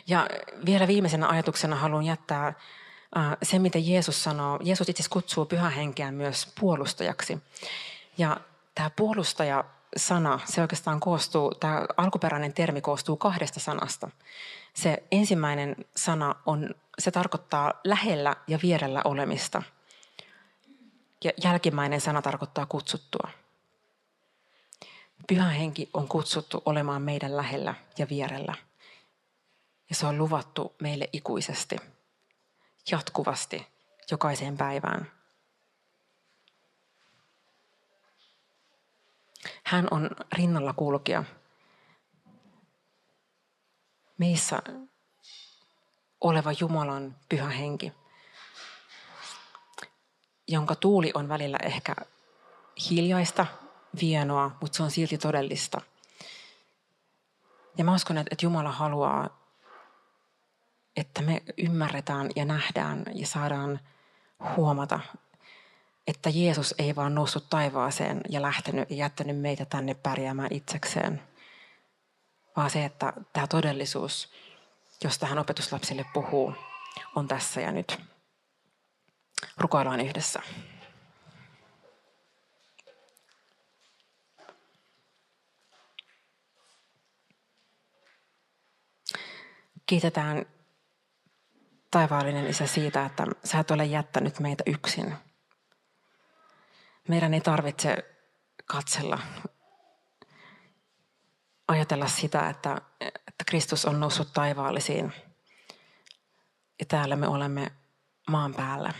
Ja 0.07 0.27
vielä 0.67 0.87
viimeisenä 0.87 1.29
ajatuksena 1.29 1.77
haluan 1.77 2.05
jättää 2.05 2.47
äh, 2.47 3.37
se, 3.43 3.59
mitä 3.59 3.79
Jeesus 3.79 4.25
sanoo. 4.25 4.59
Jeesus 4.63 4.89
itse 4.89 5.03
kutsuu 5.11 5.47
pyhä 5.47 5.71
henkeä 5.71 6.13
myös 6.13 6.49
puolustajaksi. 6.61 7.39
Ja 8.19 8.37
tämä 8.75 8.91
puolustaja-sana, 9.93 10.41
se 10.45 10.61
oikeastaan 10.61 11.01
koostuu, 11.01 11.55
tämä 11.55 11.87
alkuperäinen 11.97 12.53
termi 12.53 12.81
koostuu 12.81 13.17
kahdesta 13.17 13.61
sanasta. 13.61 14.11
Se 14.75 15.03
ensimmäinen 15.11 15.77
sana 15.97 16.35
on, 16.47 16.75
se 16.99 17.11
tarkoittaa 17.11 17.73
lähellä 17.85 18.37
ja 18.47 18.59
vierellä 18.63 19.03
olemista. 19.05 19.63
Ja 21.25 21.33
jälkimmäinen 21.45 22.01
sana 22.01 22.23
tarkoittaa 22.23 22.67
kutsuttua. 22.67 23.29
Pyhä 25.27 25.49
henki 25.49 25.91
on 25.95 26.09
kutsuttu 26.09 26.63
olemaan 26.65 27.03
meidän 27.03 27.37
lähellä 27.37 27.75
ja 27.99 28.07
vierellä. 28.11 28.55
Ja 29.89 29.95
se 29.95 30.07
on 30.07 30.19
luvattu 30.19 30.75
meille 30.81 31.09
ikuisesti, 31.13 31.77
jatkuvasti, 32.91 33.67
jokaiseen 34.11 34.57
päivään. 34.57 35.11
Hän 39.73 39.89
on 39.91 40.11
rinnalla 40.33 40.73
kulkija 40.73 41.25
meissä 44.19 44.63
oleva 46.21 46.53
Jumalan 46.61 47.17
pyhä 47.29 47.49
henki, 47.49 47.93
jonka 50.49 50.75
tuuli 50.75 51.11
on 51.15 51.29
välillä 51.29 51.59
ehkä 51.63 51.95
hiljaista, 52.91 53.47
vienoa, 54.01 54.51
mutta 54.61 54.77
se 54.77 54.83
on 54.83 54.91
silti 54.91 55.19
todellista. 55.19 55.81
Ja 57.79 57.85
mä 57.85 57.95
uskon, 57.95 58.19
että 58.19 58.37
Jumala 58.43 58.73
haluaa, 58.73 59.39
että 60.97 61.23
me 61.23 61.43
ymmärretään 61.59 62.31
ja 62.37 62.45
nähdään 62.45 63.05
ja 63.15 63.27
saadaan 63.27 63.81
huomata, 64.57 65.01
että 66.07 66.31
Jeesus 66.31 66.75
ei 66.79 66.97
vaan 66.97 67.15
noussut 67.15 67.51
taivaaseen 67.51 68.21
ja 68.29 68.43
lähtenyt 68.43 68.91
ja 68.91 68.97
jättänyt 68.97 69.41
meitä 69.41 69.65
tänne 69.65 69.95
pärjäämään 69.95 70.53
itsekseen– 70.53 71.23
vaan 72.57 72.71
se, 72.71 72.85
että 72.85 73.13
tämä 73.33 73.47
todellisuus, 73.47 74.33
josta 75.05 75.27
hän 75.27 75.39
opetuslapsille 75.39 76.05
puhuu, 76.15 76.55
on 77.15 77.29
tässä 77.29 77.61
ja 77.61 77.73
nyt. 77.73 78.01
Rukoillaan 79.57 80.01
yhdessä. 80.01 80.43
Kiitetään 89.87 90.47
taivaallinen 91.91 92.47
Isä 92.47 92.67
siitä, 92.67 93.07
että 93.07 93.27
sä 93.45 93.59
et 93.59 93.71
ole 93.71 93.85
jättänyt 93.85 94.41
meitä 94.41 94.63
yksin. 94.67 95.15
Meidän 97.09 97.35
ei 97.35 97.41
tarvitse 97.41 97.97
katsella 98.67 99.19
ajatella 101.69 102.07
sitä, 102.07 102.49
että, 102.49 102.81
että 103.01 103.45
Kristus 103.47 103.85
on 103.85 104.01
noussut 104.01 104.33
taivaallisiin 104.33 105.13
ja 106.79 106.87
täällä 106.87 107.17
me 107.17 107.29
olemme 107.29 107.73
maan 108.31 108.55
päällä 108.55 108.95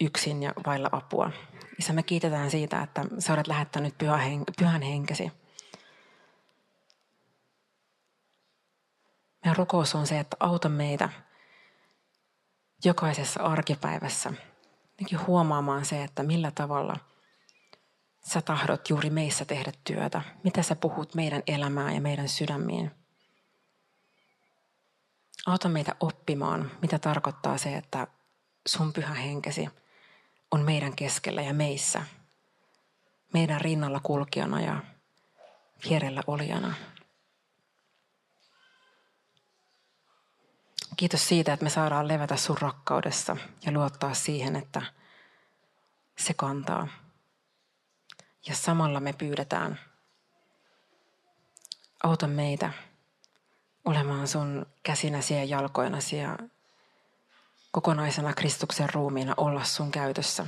yksin 0.00 0.42
ja 0.42 0.52
vailla 0.66 0.88
apua. 0.92 1.30
Isä, 1.78 1.92
me 1.92 2.02
kiitetään 2.02 2.50
siitä, 2.50 2.82
että 2.82 3.04
sä 3.18 3.32
olet 3.32 3.46
lähettänyt 3.46 3.94
pyhän 4.58 4.82
henkesi. 4.82 5.32
Meidän 9.44 9.56
rukous 9.56 9.94
on 9.94 10.06
se, 10.06 10.18
että 10.18 10.36
auta 10.40 10.68
meitä 10.68 11.08
jokaisessa 12.84 13.42
arkipäivässä 13.42 14.32
huomaamaan 15.26 15.84
se, 15.84 16.04
että 16.04 16.22
millä 16.22 16.50
tavalla– 16.50 16.96
sä 18.32 18.42
tahdot 18.42 18.90
juuri 18.90 19.10
meissä 19.10 19.44
tehdä 19.44 19.72
työtä? 19.84 20.22
Mitä 20.44 20.62
sä 20.62 20.76
puhut 20.76 21.14
meidän 21.14 21.42
elämään 21.46 21.94
ja 21.94 22.00
meidän 22.00 22.28
sydämiin? 22.28 22.90
Auta 25.46 25.68
meitä 25.68 25.96
oppimaan, 26.00 26.70
mitä 26.82 26.98
tarkoittaa 26.98 27.58
se, 27.58 27.76
että 27.76 28.06
sun 28.68 28.92
pyhä 28.92 29.14
henkesi 29.14 29.68
on 30.50 30.60
meidän 30.60 30.96
keskellä 30.96 31.42
ja 31.42 31.54
meissä. 31.54 32.02
Meidän 33.32 33.60
rinnalla 33.60 34.00
kulkijana 34.02 34.60
ja 34.60 34.82
vierellä 35.88 36.22
olijana. 36.26 36.74
Kiitos 40.96 41.28
siitä, 41.28 41.52
että 41.52 41.64
me 41.64 41.70
saadaan 41.70 42.08
levätä 42.08 42.36
sun 42.36 42.58
rakkaudessa 42.58 43.36
ja 43.66 43.72
luottaa 43.72 44.14
siihen, 44.14 44.56
että 44.56 44.82
se 46.18 46.34
kantaa. 46.34 46.88
Ja 48.46 48.54
samalla 48.54 49.00
me 49.00 49.12
pyydetään, 49.12 49.80
auta 52.02 52.26
meitä 52.26 52.72
olemaan 53.84 54.28
sun 54.28 54.66
käsinäsi 54.82 55.34
ja 55.34 55.44
jalkoinasi 55.44 56.16
ja 56.16 56.38
kokonaisena 57.70 58.34
Kristuksen 58.34 58.88
ruumiina 58.94 59.34
olla 59.36 59.64
sun 59.64 59.90
käytössä 59.90 60.46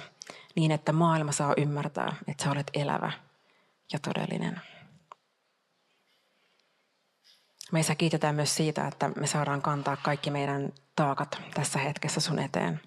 niin, 0.54 0.70
että 0.70 0.92
maailma 0.92 1.32
saa 1.32 1.54
ymmärtää, 1.56 2.16
että 2.28 2.44
sä 2.44 2.50
olet 2.50 2.70
elävä 2.74 3.12
ja 3.92 3.98
todellinen. 3.98 4.60
Meissä 7.72 7.94
kiitetään 7.94 8.34
myös 8.34 8.54
siitä, 8.54 8.86
että 8.86 9.08
me 9.08 9.26
saadaan 9.26 9.62
kantaa 9.62 9.96
kaikki 9.96 10.30
meidän 10.30 10.72
taakat 10.96 11.38
tässä 11.54 11.78
hetkessä 11.78 12.20
sun 12.20 12.38
eteen. 12.38 12.80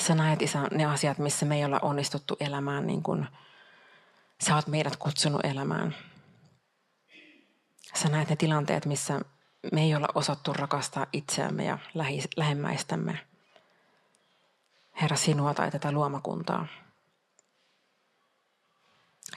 Sä 0.00 0.14
näet, 0.14 0.42
Isä, 0.42 0.62
ne 0.70 0.84
asiat, 0.84 1.18
missä 1.18 1.46
me 1.46 1.56
ei 1.56 1.64
olla 1.64 1.78
onnistuttu 1.82 2.36
elämään 2.40 2.86
niin 2.86 3.02
kuin 3.02 3.26
sä 4.46 4.54
oot 4.54 4.66
meidät 4.66 4.96
kutsunut 4.96 5.44
elämään. 5.44 5.94
Sä 7.94 8.08
näet 8.08 8.28
ne 8.28 8.36
tilanteet, 8.36 8.86
missä 8.86 9.20
me 9.72 9.82
ei 9.82 9.94
olla 9.94 10.08
osattu 10.14 10.52
rakastaa 10.52 11.06
itseämme 11.12 11.64
ja 11.64 11.78
lähemmäistämme. 12.36 13.18
Herra, 15.00 15.16
sinua 15.16 15.54
tai 15.54 15.70
tätä 15.70 15.92
luomakuntaa. 15.92 16.66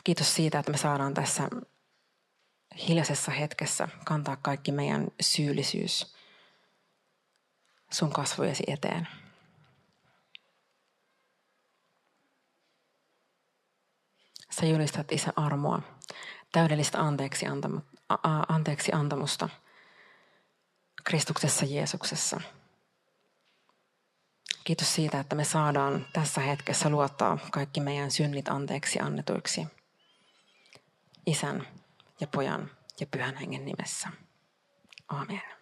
Kiitos 0.03 0.36
siitä, 0.36 0.60
että 0.60 0.71
me 0.71 0.77
saadaan 0.77 1.13
tässä 1.13 1.49
hiljaisessa 2.88 3.32
hetkessä 3.32 3.88
kantaa 4.06 4.36
kaikki 4.36 4.71
meidän 4.71 5.08
syyllisyys 5.21 6.15
sun 7.91 8.12
kasvojesi 8.12 8.63
eteen. 8.67 9.08
Sä 14.60 14.65
julistat 14.65 15.12
Isä 15.12 15.34
armoa, 15.36 15.82
täydellistä 16.51 17.01
anteeksi, 17.01 17.47
antama, 17.47 17.82
a, 18.10 18.17
anteeksi 18.47 18.91
antamusta 18.91 19.49
Kristuksessa 21.04 21.65
Jeesuksessa. 21.65 22.41
Kiitos 24.63 24.95
siitä, 24.95 25.19
että 25.19 25.36
me 25.36 25.43
saadaan 25.43 26.08
tässä 26.13 26.41
hetkessä 26.41 26.89
luottaa 26.89 27.38
kaikki 27.51 27.80
meidän 27.80 28.12
synnit 28.12 28.47
anteeksi 28.47 28.99
annetuiksi. 28.99 29.67
Isän 31.25 31.67
ja 32.19 32.28
pojan 32.28 32.71
ja 32.99 33.08
pyhän 33.08 33.36
hengen 33.36 33.65
nimessä. 33.65 34.10
Amen. 35.08 35.55